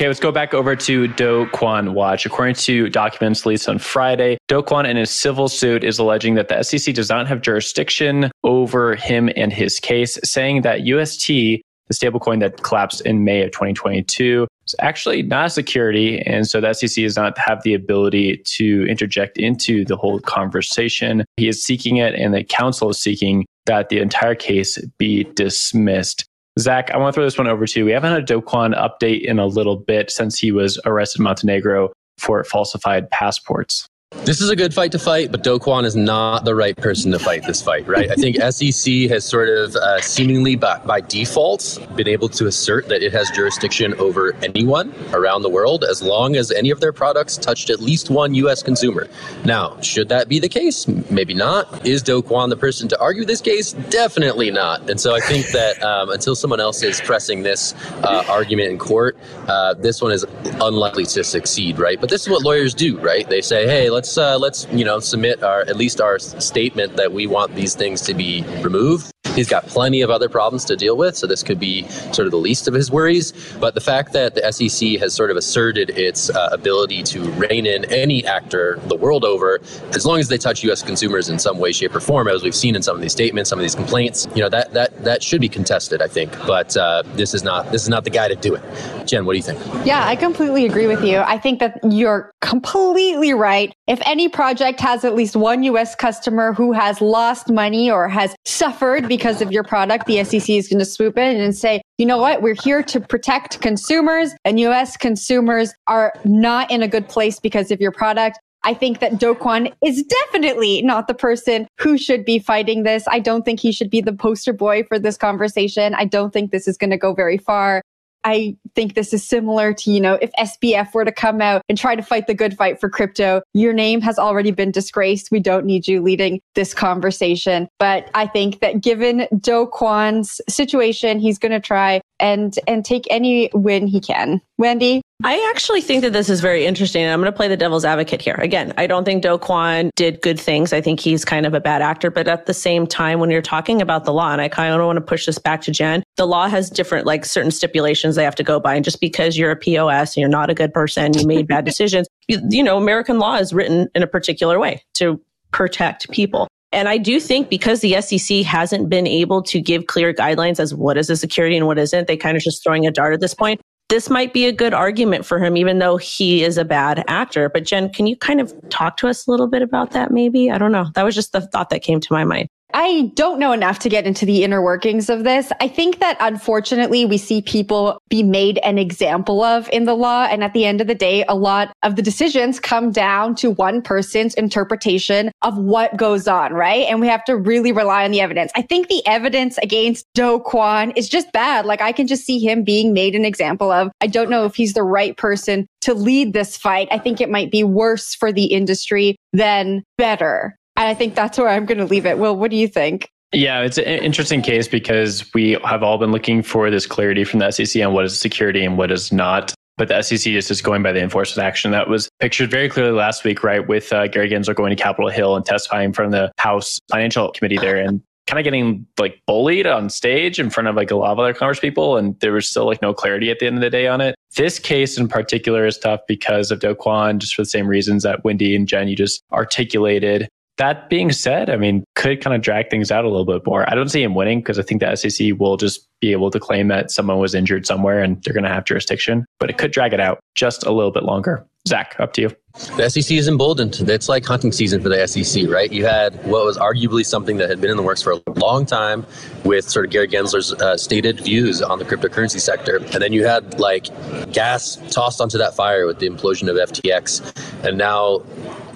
Okay, 0.00 0.08
let's 0.08 0.18
go 0.18 0.32
back 0.32 0.54
over 0.54 0.74
to 0.74 1.08
Do 1.08 1.44
Kwon 1.52 1.92
Watch. 1.92 2.24
According 2.24 2.54
to 2.54 2.88
documents 2.88 3.44
released 3.44 3.68
on 3.68 3.78
Friday, 3.78 4.38
Do 4.48 4.62
Kwon 4.62 4.88
in 4.88 4.96
his 4.96 5.10
civil 5.10 5.46
suit 5.46 5.84
is 5.84 5.98
alleging 5.98 6.36
that 6.36 6.48
the 6.48 6.62
SEC 6.62 6.94
does 6.94 7.10
not 7.10 7.28
have 7.28 7.42
jurisdiction 7.42 8.30
over 8.42 8.94
him 8.94 9.28
and 9.36 9.52
his 9.52 9.78
case, 9.78 10.18
saying 10.24 10.62
that 10.62 10.86
UST, 10.86 11.26
the 11.26 11.62
stablecoin 11.92 12.40
that 12.40 12.62
collapsed 12.62 13.02
in 13.02 13.24
May 13.24 13.42
of 13.42 13.50
2022, 13.50 14.46
is 14.66 14.74
actually 14.78 15.20
not 15.20 15.48
a 15.48 15.50
security. 15.50 16.22
And 16.22 16.48
so 16.48 16.62
the 16.62 16.72
SEC 16.72 17.04
does 17.04 17.16
not 17.16 17.36
have 17.36 17.62
the 17.62 17.74
ability 17.74 18.38
to 18.56 18.86
interject 18.88 19.36
into 19.36 19.84
the 19.84 19.98
whole 19.98 20.18
conversation. 20.20 21.26
He 21.36 21.46
is 21.46 21.62
seeking 21.62 21.98
it, 21.98 22.14
and 22.14 22.32
the 22.32 22.42
council 22.42 22.88
is 22.88 22.98
seeking 22.98 23.44
that 23.66 23.90
the 23.90 23.98
entire 23.98 24.34
case 24.34 24.78
be 24.96 25.24
dismissed. 25.34 26.24
Zach, 26.60 26.90
I 26.90 26.98
want 26.98 27.14
to 27.14 27.18
throw 27.18 27.24
this 27.24 27.38
one 27.38 27.48
over 27.48 27.66
to 27.66 27.80
you. 27.80 27.84
We 27.84 27.92
haven't 27.92 28.12
had 28.12 28.22
a 28.22 28.24
Do 28.24 28.40
Kwon 28.40 28.74
update 28.76 29.22
in 29.22 29.38
a 29.38 29.46
little 29.46 29.76
bit 29.76 30.10
since 30.10 30.38
he 30.38 30.52
was 30.52 30.78
arrested 30.84 31.20
in 31.20 31.24
Montenegro 31.24 31.92
for 32.18 32.44
falsified 32.44 33.10
passports. 33.10 33.86
This 34.30 34.40
is 34.40 34.50
a 34.50 34.54
good 34.54 34.74
fight 34.74 34.92
to 34.92 34.98
fight, 35.00 35.32
but 35.32 35.42
Do 35.42 35.58
Kwon 35.58 35.84
is 35.84 35.96
not 35.96 36.44
the 36.44 36.54
right 36.54 36.76
person 36.76 37.10
to 37.10 37.18
fight 37.18 37.44
this 37.46 37.60
fight, 37.60 37.86
right? 37.88 38.10
I 38.10 38.14
think 38.14 38.36
SEC 38.52 39.10
has 39.10 39.24
sort 39.24 39.48
of 39.48 39.74
uh, 39.74 40.00
seemingly 40.00 40.56
by, 40.56 40.78
by, 40.78 41.00
default 41.00 41.78
been 41.96 42.06
able 42.06 42.28
to 42.28 42.46
assert 42.46 42.88
that 42.90 43.02
it 43.02 43.12
has 43.12 43.30
jurisdiction 43.30 43.92
over 43.94 44.34
anyone 44.42 44.94
around 45.12 45.42
the 45.42 45.48
world 45.48 45.84
as 45.84 46.02
long 46.02 46.36
as 46.36 46.52
any 46.52 46.70
of 46.70 46.80
their 46.80 46.92
products 46.92 47.36
touched 47.36 47.70
at 47.70 47.80
least 47.80 48.10
one 48.10 48.34
U.S. 48.34 48.62
consumer. 48.62 49.08
Now, 49.44 49.80
should 49.80 50.08
that 50.10 50.28
be 50.28 50.38
the 50.38 50.48
case? 50.48 50.86
Maybe 50.86 51.34
not. 51.34 51.86
Is 51.86 52.02
Do 52.02 52.22
Kwon 52.22 52.50
the 52.50 52.56
person 52.56 52.88
to 52.88 53.00
argue 53.00 53.24
this 53.24 53.40
case? 53.40 53.72
Definitely 53.72 54.50
not. 54.50 54.88
And 54.88 55.00
so 55.00 55.14
I 55.14 55.20
think 55.20 55.46
that 55.48 55.82
um, 55.90 56.10
until 56.10 56.36
someone 56.36 56.60
else 56.60 56.82
is 56.82 57.00
pressing 57.00 57.42
this 57.42 57.74
uh, 58.04 58.24
argument 58.28 58.70
in 58.70 58.78
court, 58.78 59.16
uh, 59.48 59.74
this 59.74 60.02
one 60.02 60.12
is 60.12 60.24
unlikely 60.60 61.06
to 61.06 61.24
succeed, 61.24 61.78
right? 61.80 62.00
But 62.00 62.10
this 62.10 62.22
is 62.22 62.28
what 62.28 62.42
lawyers 62.42 62.74
do, 62.74 62.98
right? 63.00 63.28
They 63.28 63.40
say, 63.40 63.66
hey, 63.66 63.90
let's 63.90 63.99
let's 64.00 64.16
uh, 64.16 64.38
let's 64.38 64.66
you 64.72 64.82
know 64.82 64.98
submit 64.98 65.42
our 65.42 65.60
at 65.60 65.76
least 65.76 66.00
our 66.00 66.18
statement 66.18 66.96
that 66.96 67.12
we 67.12 67.26
want 67.26 67.54
these 67.54 67.74
things 67.74 68.00
to 68.00 68.14
be 68.14 68.42
removed. 68.62 69.12
He's 69.34 69.48
got 69.48 69.66
plenty 69.66 70.00
of 70.02 70.10
other 70.10 70.28
problems 70.28 70.64
to 70.66 70.76
deal 70.76 70.96
with, 70.96 71.16
so 71.16 71.26
this 71.26 71.42
could 71.42 71.60
be 71.60 71.88
sort 72.12 72.26
of 72.26 72.30
the 72.32 72.38
least 72.38 72.66
of 72.66 72.74
his 72.74 72.90
worries. 72.90 73.32
But 73.60 73.74
the 73.74 73.80
fact 73.80 74.12
that 74.12 74.34
the 74.34 74.52
SEC 74.52 75.00
has 75.00 75.14
sort 75.14 75.30
of 75.30 75.36
asserted 75.36 75.90
its 75.90 76.30
uh, 76.30 76.48
ability 76.52 77.02
to 77.04 77.30
rein 77.32 77.64
in 77.64 77.84
any 77.86 78.24
actor 78.26 78.80
the 78.86 78.96
world 78.96 79.24
over, 79.24 79.60
as 79.94 80.04
long 80.04 80.18
as 80.18 80.28
they 80.28 80.38
touch 80.38 80.64
U.S. 80.64 80.82
consumers 80.82 81.28
in 81.28 81.38
some 81.38 81.58
way, 81.58 81.72
shape, 81.72 81.94
or 81.94 82.00
form, 82.00 82.28
as 82.28 82.42
we've 82.42 82.54
seen 82.54 82.74
in 82.74 82.82
some 82.82 82.96
of 82.96 83.02
these 83.02 83.12
statements, 83.12 83.48
some 83.48 83.58
of 83.58 83.62
these 83.62 83.74
complaints, 83.74 84.26
you 84.34 84.42
know 84.42 84.48
that 84.48 84.72
that 84.72 85.04
that 85.04 85.22
should 85.22 85.40
be 85.40 85.48
contested, 85.48 86.02
I 86.02 86.08
think. 86.08 86.36
But 86.46 86.76
uh, 86.76 87.02
this 87.14 87.32
is 87.32 87.44
not 87.44 87.70
this 87.70 87.82
is 87.82 87.88
not 87.88 88.04
the 88.04 88.10
guy 88.10 88.28
to 88.28 88.36
do 88.36 88.54
it. 88.54 88.62
Jen, 89.06 89.24
what 89.24 89.32
do 89.32 89.36
you 89.38 89.42
think? 89.42 89.60
Yeah, 89.86 90.06
I 90.06 90.16
completely 90.16 90.66
agree 90.66 90.86
with 90.86 91.04
you. 91.04 91.18
I 91.18 91.38
think 91.38 91.60
that 91.60 91.78
you're 91.88 92.32
completely 92.40 93.32
right. 93.32 93.72
If 93.86 94.00
any 94.04 94.28
project 94.28 94.80
has 94.80 95.04
at 95.04 95.14
least 95.14 95.36
one 95.36 95.62
US 95.62 95.94
customer 95.94 96.52
who 96.52 96.72
has 96.72 97.00
lost 97.00 97.50
money 97.50 97.90
or 97.90 98.08
has 98.08 98.34
suffered 98.44 99.08
because 99.08 99.19
of 99.24 99.52
your 99.52 99.62
product, 99.62 100.06
the 100.06 100.24
SEC 100.24 100.48
is 100.50 100.68
going 100.68 100.78
to 100.78 100.84
swoop 100.84 101.16
in 101.18 101.40
and 101.40 101.54
say, 101.56 101.82
you 101.98 102.06
know 102.06 102.18
what? 102.18 102.42
We're 102.42 102.54
here 102.54 102.82
to 102.84 103.00
protect 103.00 103.60
consumers 103.60 104.32
and 104.44 104.58
US 104.60 104.96
consumers 104.96 105.74
are 105.86 106.12
not 106.24 106.70
in 106.70 106.82
a 106.82 106.88
good 106.88 107.08
place 107.08 107.38
because 107.38 107.70
of 107.70 107.80
your 107.80 107.92
product. 107.92 108.38
I 108.62 108.74
think 108.74 109.00
that 109.00 109.18
Do 109.18 109.34
Kwon 109.34 109.72
is 109.84 110.02
definitely 110.02 110.82
not 110.82 111.06
the 111.06 111.14
person 111.14 111.66
who 111.78 111.96
should 111.96 112.24
be 112.24 112.38
fighting 112.38 112.82
this. 112.82 113.04
I 113.08 113.18
don't 113.18 113.44
think 113.44 113.60
he 113.60 113.72
should 113.72 113.90
be 113.90 114.00
the 114.00 114.12
poster 114.12 114.52
boy 114.52 114.82
for 114.84 114.98
this 114.98 115.16
conversation. 115.16 115.94
I 115.94 116.04
don't 116.04 116.32
think 116.32 116.50
this 116.50 116.68
is 116.68 116.76
going 116.76 116.90
to 116.90 116.98
go 116.98 117.14
very 117.14 117.38
far. 117.38 117.82
I 118.24 118.56
think 118.74 118.94
this 118.94 119.12
is 119.12 119.26
similar 119.26 119.72
to, 119.74 119.90
you 119.90 120.00
know, 120.00 120.18
if 120.20 120.30
SBF 120.38 120.92
were 120.94 121.04
to 121.04 121.12
come 121.12 121.40
out 121.40 121.62
and 121.68 121.78
try 121.78 121.96
to 121.96 122.02
fight 122.02 122.26
the 122.26 122.34
good 122.34 122.56
fight 122.56 122.80
for 122.80 122.88
crypto, 122.88 123.42
your 123.54 123.72
name 123.72 124.00
has 124.00 124.18
already 124.18 124.50
been 124.50 124.70
disgraced. 124.70 125.30
We 125.30 125.40
don't 125.40 125.64
need 125.64 125.88
you 125.88 126.02
leading 126.02 126.40
this 126.54 126.74
conversation. 126.74 127.68
But 127.78 128.10
I 128.14 128.26
think 128.26 128.60
that 128.60 128.82
given 128.82 129.26
Do 129.40 129.66
Kwon's 129.72 130.40
situation, 130.48 131.18
he's 131.18 131.38
going 131.38 131.52
to 131.52 131.60
try 131.60 132.00
and 132.20 132.58
and 132.66 132.84
take 132.84 133.06
any 133.10 133.50
win 133.52 133.86
he 133.86 134.00
can. 134.00 134.40
Wendy? 134.58 135.02
I 135.22 135.50
actually 135.50 135.82
think 135.82 136.02
that 136.02 136.14
this 136.14 136.30
is 136.30 136.40
very 136.40 136.64
interesting. 136.64 137.06
I'm 137.06 137.20
going 137.20 137.30
to 137.30 137.36
play 137.36 137.48
the 137.48 137.56
devil's 137.56 137.84
advocate 137.84 138.22
here. 138.22 138.36
Again, 138.36 138.72
I 138.78 138.86
don't 138.86 139.04
think 139.04 139.22
Do 139.22 139.36
Kwon 139.36 139.90
did 139.94 140.22
good 140.22 140.40
things. 140.40 140.72
I 140.72 140.80
think 140.80 140.98
he's 140.98 141.26
kind 141.26 141.44
of 141.44 141.52
a 141.52 141.60
bad 141.60 141.82
actor. 141.82 142.10
But 142.10 142.26
at 142.26 142.46
the 142.46 142.54
same 142.54 142.86
time, 142.86 143.20
when 143.20 143.30
you're 143.30 143.42
talking 143.42 143.82
about 143.82 144.04
the 144.04 144.14
law, 144.14 144.32
and 144.32 144.40
I 144.40 144.48
kind 144.48 144.72
of 144.72 144.80
want 144.86 144.96
to 144.96 145.02
push 145.02 145.26
this 145.26 145.38
back 145.38 145.60
to 145.62 145.70
Jen, 145.70 146.02
the 146.16 146.26
law 146.26 146.48
has 146.48 146.70
different, 146.70 147.04
like 147.04 147.26
certain 147.26 147.50
stipulations 147.50 148.16
they 148.16 148.24
have 148.24 148.34
to 148.36 148.42
go 148.42 148.58
by. 148.58 148.74
And 148.74 148.84
just 148.84 148.98
because 148.98 149.36
you're 149.36 149.50
a 149.50 149.56
POS 149.56 150.16
and 150.16 150.22
you're 150.22 150.30
not 150.30 150.48
a 150.48 150.54
good 150.54 150.72
person, 150.72 151.12
you 151.12 151.26
made 151.26 151.46
bad 151.46 151.64
decisions, 151.66 152.08
you, 152.26 152.40
you 152.48 152.62
know, 152.62 152.78
American 152.78 153.18
law 153.18 153.36
is 153.36 153.52
written 153.52 153.90
in 153.94 154.02
a 154.02 154.06
particular 154.06 154.58
way 154.58 154.82
to 154.94 155.20
protect 155.52 156.10
people. 156.10 156.48
And 156.72 156.88
I 156.88 156.98
do 156.98 157.18
think 157.18 157.48
because 157.48 157.80
the 157.80 158.00
SEC 158.00 158.42
hasn't 158.42 158.88
been 158.88 159.06
able 159.06 159.42
to 159.42 159.60
give 159.60 159.86
clear 159.86 160.14
guidelines 160.14 160.60
as 160.60 160.74
what 160.74 160.96
is 160.96 161.10
a 161.10 161.16
security 161.16 161.56
and 161.56 161.66
what 161.66 161.78
isn't, 161.78 162.06
they 162.06 162.16
kind 162.16 162.36
of 162.36 162.42
just 162.42 162.62
throwing 162.62 162.86
a 162.86 162.90
dart 162.90 163.12
at 163.14 163.20
this 163.20 163.34
point 163.34 163.60
this 163.90 164.08
might 164.08 164.32
be 164.32 164.46
a 164.46 164.52
good 164.52 164.72
argument 164.72 165.26
for 165.26 165.40
him, 165.40 165.56
even 165.56 165.80
though 165.80 165.96
he 165.96 166.44
is 166.44 166.56
a 166.56 166.64
bad 166.64 167.04
actor. 167.08 167.48
But 167.48 167.64
Jen, 167.64 167.92
can 167.92 168.06
you 168.06 168.16
kind 168.16 168.40
of 168.40 168.54
talk 168.70 168.96
to 168.98 169.08
us 169.08 169.26
a 169.26 169.30
little 169.30 169.48
bit 169.48 169.62
about 169.62 169.90
that 169.90 170.12
maybe? 170.12 170.50
I 170.50 170.58
don't 170.58 170.72
know. 170.72 170.86
That 170.94 171.02
was 171.02 171.14
just 171.14 171.32
the 171.32 171.40
thought 171.40 171.70
that 171.70 171.82
came 171.82 172.00
to 172.00 172.12
my 172.12 172.24
mind. 172.24 172.48
I 172.74 173.10
don't 173.14 173.38
know 173.38 173.52
enough 173.52 173.78
to 173.80 173.88
get 173.88 174.06
into 174.06 174.26
the 174.26 174.44
inner 174.44 174.62
workings 174.62 175.08
of 175.10 175.24
this. 175.24 175.52
I 175.60 175.68
think 175.68 176.00
that 176.00 176.16
unfortunately 176.20 177.04
we 177.04 177.18
see 177.18 177.42
people 177.42 178.00
be 178.08 178.22
made 178.22 178.58
an 178.58 178.78
example 178.78 179.42
of 179.42 179.68
in 179.72 179.84
the 179.84 179.94
law. 179.94 180.24
And 180.30 180.44
at 180.44 180.52
the 180.52 180.64
end 180.64 180.80
of 180.80 180.86
the 180.86 180.94
day, 180.94 181.24
a 181.28 181.34
lot 181.34 181.72
of 181.82 181.96
the 181.96 182.02
decisions 182.02 182.60
come 182.60 182.92
down 182.92 183.34
to 183.36 183.50
one 183.50 183.82
person's 183.82 184.34
interpretation 184.34 185.30
of 185.42 185.58
what 185.58 185.96
goes 185.96 186.28
on, 186.28 186.52
right? 186.52 186.86
And 186.88 187.00
we 187.00 187.08
have 187.08 187.24
to 187.24 187.36
really 187.36 187.72
rely 187.72 188.04
on 188.04 188.10
the 188.10 188.20
evidence. 188.20 188.52
I 188.54 188.62
think 188.62 188.88
the 188.88 189.06
evidence 189.06 189.58
against 189.58 190.06
Do 190.14 190.40
Kwon 190.40 190.92
is 190.96 191.08
just 191.08 191.32
bad. 191.32 191.66
Like 191.66 191.80
I 191.80 191.92
can 191.92 192.06
just 192.06 192.24
see 192.24 192.38
him 192.38 192.64
being 192.64 192.92
made 192.92 193.14
an 193.14 193.24
example 193.24 193.70
of. 193.70 193.90
I 194.00 194.06
don't 194.06 194.30
know 194.30 194.44
if 194.44 194.54
he's 194.54 194.74
the 194.74 194.82
right 194.82 195.16
person 195.16 195.66
to 195.82 195.94
lead 195.94 196.32
this 196.32 196.56
fight. 196.56 196.88
I 196.90 196.98
think 196.98 197.20
it 197.20 197.30
might 197.30 197.50
be 197.50 197.64
worse 197.64 198.14
for 198.14 198.32
the 198.32 198.46
industry 198.46 199.16
than 199.32 199.82
better. 199.96 200.56
And 200.80 200.88
I 200.88 200.94
think 200.94 201.14
that's 201.14 201.36
where 201.36 201.50
I'm 201.50 201.66
going 201.66 201.76
to 201.76 201.84
leave 201.84 202.06
it. 202.06 202.18
Will, 202.18 202.34
what 202.34 202.50
do 202.50 202.56
you 202.56 202.66
think? 202.66 203.10
Yeah, 203.32 203.60
it's 203.60 203.76
an 203.76 203.84
interesting 203.84 204.40
case 204.40 204.66
because 204.66 205.30
we 205.34 205.58
have 205.62 205.82
all 205.82 205.98
been 205.98 206.10
looking 206.10 206.42
for 206.42 206.70
this 206.70 206.86
clarity 206.86 207.22
from 207.22 207.40
the 207.40 207.50
SEC 207.50 207.84
on 207.84 207.92
what 207.92 208.06
is 208.06 208.18
security 208.18 208.64
and 208.64 208.78
what 208.78 208.90
is 208.90 209.12
not. 209.12 209.52
But 209.76 209.88
the 209.88 210.00
SEC 210.00 210.32
is 210.32 210.48
just 210.48 210.64
going 210.64 210.82
by 210.82 210.92
the 210.92 211.02
enforcement 211.02 211.46
action 211.46 211.72
that 211.72 211.90
was 211.90 212.08
pictured 212.18 212.50
very 212.50 212.70
clearly 212.70 212.92
last 212.92 213.24
week, 213.24 213.44
right? 213.44 213.68
With 213.68 213.92
uh, 213.92 214.06
Gary 214.06 214.30
Gensler 214.30 214.54
going 214.54 214.74
to 214.74 214.82
Capitol 214.82 215.10
Hill 215.10 215.36
and 215.36 215.44
testifying 215.44 215.92
from 215.92 216.12
the 216.12 216.32
House 216.38 216.78
Financial 216.90 217.30
Committee 217.30 217.58
there 217.58 217.76
and 217.76 218.02
kind 218.26 218.38
of 218.38 218.44
getting 218.44 218.86
like 218.98 219.20
bullied 219.26 219.66
on 219.66 219.90
stage 219.90 220.40
in 220.40 220.48
front 220.48 220.66
of 220.66 220.76
like 220.76 220.90
a 220.90 220.96
lot 220.96 221.12
of 221.12 221.18
other 221.18 221.34
Congress 221.34 221.60
people. 221.60 221.98
And 221.98 222.18
there 222.20 222.32
was 222.32 222.48
still 222.48 222.64
like 222.64 222.80
no 222.80 222.94
clarity 222.94 223.30
at 223.30 223.38
the 223.38 223.46
end 223.46 223.56
of 223.56 223.60
the 223.60 223.68
day 223.68 223.86
on 223.86 224.00
it. 224.00 224.14
This 224.34 224.58
case 224.58 224.96
in 224.96 225.08
particular 225.08 225.66
is 225.66 225.76
tough 225.76 226.00
because 226.08 226.50
of 226.50 226.60
Do 226.60 226.74
Kwon, 226.74 227.18
just 227.18 227.34
for 227.34 227.42
the 227.42 227.46
same 227.46 227.66
reasons 227.66 228.02
that 228.02 228.24
Wendy 228.24 228.56
and 228.56 228.66
Jen 228.66 228.88
you 228.88 228.96
just 228.96 229.22
articulated. 229.30 230.26
That 230.60 230.90
being 230.90 231.10
said, 231.10 231.48
I 231.48 231.56
mean, 231.56 231.84
could 231.94 232.22
kind 232.22 232.36
of 232.36 232.42
drag 232.42 232.68
things 232.68 232.90
out 232.90 233.06
a 233.06 233.08
little 233.08 233.24
bit 233.24 233.46
more. 233.46 233.64
I 233.70 233.74
don't 233.74 233.88
see 233.88 234.02
him 234.02 234.14
winning 234.14 234.40
because 234.40 234.58
I 234.58 234.62
think 234.62 234.82
the 234.82 234.94
SEC 234.94 235.30
will 235.38 235.56
just 235.56 235.88
be 236.02 236.12
able 236.12 236.30
to 236.30 236.38
claim 236.38 236.68
that 236.68 236.90
someone 236.90 237.18
was 237.18 237.34
injured 237.34 237.66
somewhere 237.66 238.02
and 238.02 238.22
they're 238.22 238.34
going 238.34 238.44
to 238.44 238.50
have 238.50 238.66
jurisdiction, 238.66 239.24
but 239.38 239.48
it 239.48 239.56
could 239.56 239.72
drag 239.72 239.94
it 239.94 240.00
out 240.00 240.20
just 240.34 240.66
a 240.66 240.70
little 240.70 240.90
bit 240.90 241.02
longer. 241.02 241.46
Zach, 241.66 241.96
up 241.98 242.12
to 242.12 242.20
you. 242.20 242.30
The 242.76 242.90
SEC 242.90 243.16
is 243.16 243.26
emboldened. 243.26 243.88
It's 243.88 244.08
like 244.08 244.26
hunting 244.26 244.52
season 244.52 244.82
for 244.82 244.90
the 244.90 245.06
SEC, 245.06 245.48
right? 245.48 245.72
You 245.72 245.86
had 245.86 246.14
what 246.26 246.44
was 246.44 246.58
arguably 246.58 247.06
something 247.06 247.38
that 247.38 247.48
had 247.48 247.62
been 247.62 247.70
in 247.70 247.78
the 247.78 247.82
works 247.82 248.02
for 248.02 248.12
a 248.12 248.30
long 248.36 248.66
time 248.66 249.06
with 249.44 249.66
sort 249.66 249.86
of 249.86 249.90
Gary 249.90 250.08
Gensler's 250.08 250.52
uh, 250.52 250.76
stated 250.76 251.20
views 251.20 251.62
on 251.62 251.78
the 251.78 251.86
cryptocurrency 251.86 252.40
sector. 252.40 252.76
And 252.76 253.02
then 253.02 253.14
you 253.14 253.24
had 253.24 253.58
like 253.58 253.86
gas 254.30 254.76
tossed 254.90 255.22
onto 255.22 255.38
that 255.38 255.56
fire 255.56 255.86
with 255.86 256.00
the 256.00 256.08
implosion 256.08 256.50
of 256.50 256.56
FTX. 256.68 257.64
And 257.64 257.78
now 257.78 258.24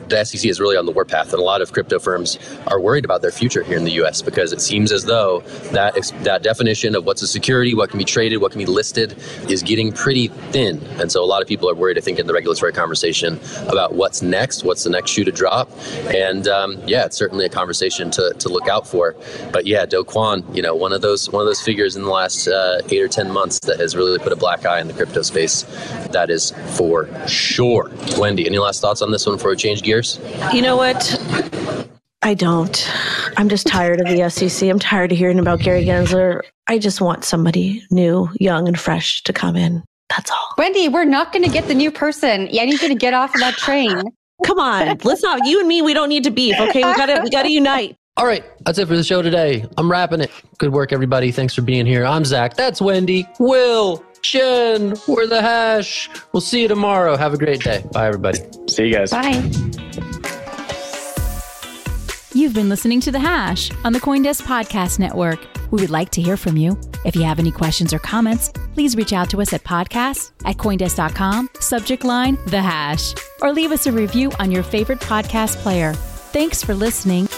the 0.08 0.24
SEC 0.24 0.44
is 0.44 0.60
really 0.60 0.76
on 0.76 0.86
the 0.86 0.92
warpath, 0.92 1.32
and 1.32 1.40
a 1.40 1.44
lot 1.44 1.62
of 1.62 1.72
crypto 1.72 1.98
firms 1.98 2.38
are 2.66 2.80
worried 2.80 3.04
about 3.04 3.22
their 3.22 3.30
future 3.30 3.62
here 3.62 3.76
in 3.76 3.84
the 3.84 3.92
U.S. 3.92 4.22
because 4.22 4.52
it 4.52 4.60
seems 4.60 4.92
as 4.92 5.04
though 5.04 5.40
that 5.72 5.94
that 6.22 6.42
definition 6.42 6.94
of 6.94 7.04
what's 7.06 7.22
a 7.22 7.26
security, 7.26 7.74
what 7.74 7.90
can 7.90 7.98
be 7.98 8.04
traded, 8.04 8.40
what 8.40 8.52
can 8.52 8.58
be 8.58 8.66
listed, 8.66 9.16
is 9.48 9.62
getting 9.62 9.92
pretty 9.92 10.28
thin, 10.52 10.82
and 11.00 11.10
so 11.10 11.22
a 11.22 11.26
lot 11.26 11.42
of 11.42 11.48
people 11.48 11.68
are 11.68 11.74
worried. 11.74 11.98
I 11.98 12.00
think 12.00 12.18
in 12.18 12.26
the 12.26 12.34
regulatory 12.34 12.72
conversation 12.72 13.40
about 13.68 13.94
what's 13.94 14.22
next, 14.22 14.64
what's 14.64 14.84
the 14.84 14.90
next 14.90 15.10
shoe 15.10 15.24
to 15.24 15.32
drop, 15.32 15.70
and 16.08 16.48
um, 16.48 16.82
yeah, 16.86 17.04
it's 17.04 17.16
certainly 17.16 17.44
a 17.46 17.48
conversation 17.48 18.10
to, 18.12 18.34
to 18.38 18.48
look 18.48 18.68
out 18.68 18.86
for. 18.86 19.14
But 19.52 19.66
yeah, 19.66 19.86
Do 19.86 20.04
Kwon, 20.04 20.54
you 20.54 20.62
know, 20.62 20.74
one 20.74 20.92
of 20.92 21.02
those 21.02 21.30
one 21.30 21.40
of 21.40 21.46
those 21.46 21.62
figures 21.62 21.96
in 21.96 22.02
the 22.02 22.10
last 22.10 22.48
uh, 22.48 22.80
eight 22.90 23.02
or 23.02 23.08
ten 23.08 23.30
months 23.30 23.58
that 23.60 23.80
has 23.80 23.96
really 23.96 24.18
put 24.18 24.32
a 24.32 24.36
black 24.36 24.66
eye 24.66 24.80
in 24.80 24.88
the 24.88 24.94
crypto 24.94 25.22
space. 25.22 25.62
That 26.10 26.30
is 26.30 26.52
for 26.76 27.08
sure. 27.26 27.90
Wendy, 28.18 28.46
any 28.46 28.58
last 28.58 28.80
thoughts 28.80 29.02
on 29.02 29.10
this 29.10 29.26
one 29.26 29.36
before 29.36 29.50
we 29.50 29.56
change 29.56 29.82
gears? 29.82 29.93
Years? 29.94 30.20
You 30.52 30.62
know 30.62 30.76
what? 30.76 31.20
I 32.22 32.34
don't. 32.34 32.90
I'm 33.36 33.48
just 33.48 33.66
tired 33.66 34.00
of 34.00 34.06
the 34.08 34.28
SEC. 34.30 34.68
I'm 34.68 34.78
tired 34.78 35.12
of 35.12 35.18
hearing 35.18 35.38
about 35.38 35.60
Gary 35.60 35.84
Gensler. 35.84 36.40
I 36.66 36.78
just 36.78 37.00
want 37.00 37.24
somebody 37.24 37.84
new, 37.90 38.28
young, 38.40 38.66
and 38.66 38.78
fresh 38.78 39.22
to 39.24 39.32
come 39.32 39.56
in. 39.56 39.82
That's 40.08 40.30
all. 40.30 40.54
Wendy, 40.58 40.88
we're 40.88 41.04
not 41.04 41.32
going 41.32 41.44
to 41.44 41.50
get 41.50 41.68
the 41.68 41.74
new 41.74 41.90
person. 41.90 42.48
Yeah, 42.50 42.62
I 42.62 42.64
need 42.66 42.80
you 42.80 42.88
to 42.88 42.94
get 42.94 43.14
off 43.14 43.34
of 43.34 43.40
that 43.40 43.54
train. 43.54 44.02
Come 44.44 44.58
on, 44.58 44.98
let's 45.04 45.22
not. 45.22 45.46
You 45.46 45.60
and 45.60 45.68
me, 45.68 45.80
we 45.80 45.94
don't 45.94 46.08
need 46.08 46.24
to 46.24 46.30
beef. 46.30 46.58
Okay, 46.58 46.84
we 46.84 46.94
gotta, 46.96 47.20
we 47.22 47.30
gotta 47.30 47.50
unite. 47.50 47.96
All 48.16 48.26
right, 48.26 48.44
that's 48.64 48.78
it 48.78 48.88
for 48.88 48.96
the 48.96 49.04
show 49.04 49.22
today. 49.22 49.64
I'm 49.76 49.90
wrapping 49.90 50.20
it. 50.20 50.30
Good 50.58 50.72
work, 50.72 50.92
everybody. 50.92 51.30
Thanks 51.30 51.54
for 51.54 51.62
being 51.62 51.86
here. 51.86 52.04
I'm 52.04 52.24
Zach. 52.24 52.54
That's 52.54 52.80
Wendy. 52.80 53.28
Will. 53.38 54.04
Jen. 54.24 54.94
We're 55.06 55.26
the 55.26 55.42
hash. 55.42 56.08
We'll 56.32 56.40
see 56.40 56.62
you 56.62 56.68
tomorrow. 56.68 57.16
Have 57.16 57.34
a 57.34 57.38
great 57.38 57.60
day. 57.60 57.84
Bye, 57.92 58.06
everybody. 58.08 58.40
See 58.68 58.86
you 58.86 58.94
guys. 58.94 59.10
Bye. 59.10 59.42
You've 62.32 62.52
been 62.52 62.68
listening 62.68 63.00
to 63.02 63.12
The 63.12 63.20
Hash 63.20 63.70
on 63.84 63.92
the 63.92 64.00
Coindesk 64.00 64.42
Podcast 64.42 64.98
Network. 64.98 65.38
We 65.70 65.80
would 65.80 65.90
like 65.90 66.10
to 66.10 66.20
hear 66.22 66.36
from 66.36 66.56
you. 66.56 66.76
If 67.04 67.14
you 67.14 67.22
have 67.22 67.38
any 67.38 67.52
questions 67.52 67.92
or 67.92 68.00
comments, 68.00 68.50
please 68.74 68.96
reach 68.96 69.12
out 69.12 69.30
to 69.30 69.40
us 69.40 69.52
at 69.52 69.62
podcast 69.62 70.32
at 70.44 70.56
Coindesk.com, 70.56 71.50
subject 71.60 72.02
line 72.02 72.36
The 72.46 72.60
Hash, 72.60 73.14
or 73.40 73.52
leave 73.52 73.70
us 73.70 73.86
a 73.86 73.92
review 73.92 74.32
on 74.40 74.50
your 74.50 74.64
favorite 74.64 74.98
podcast 75.00 75.56
player. 75.58 75.92
Thanks 75.92 76.62
for 76.62 76.74
listening 76.74 77.28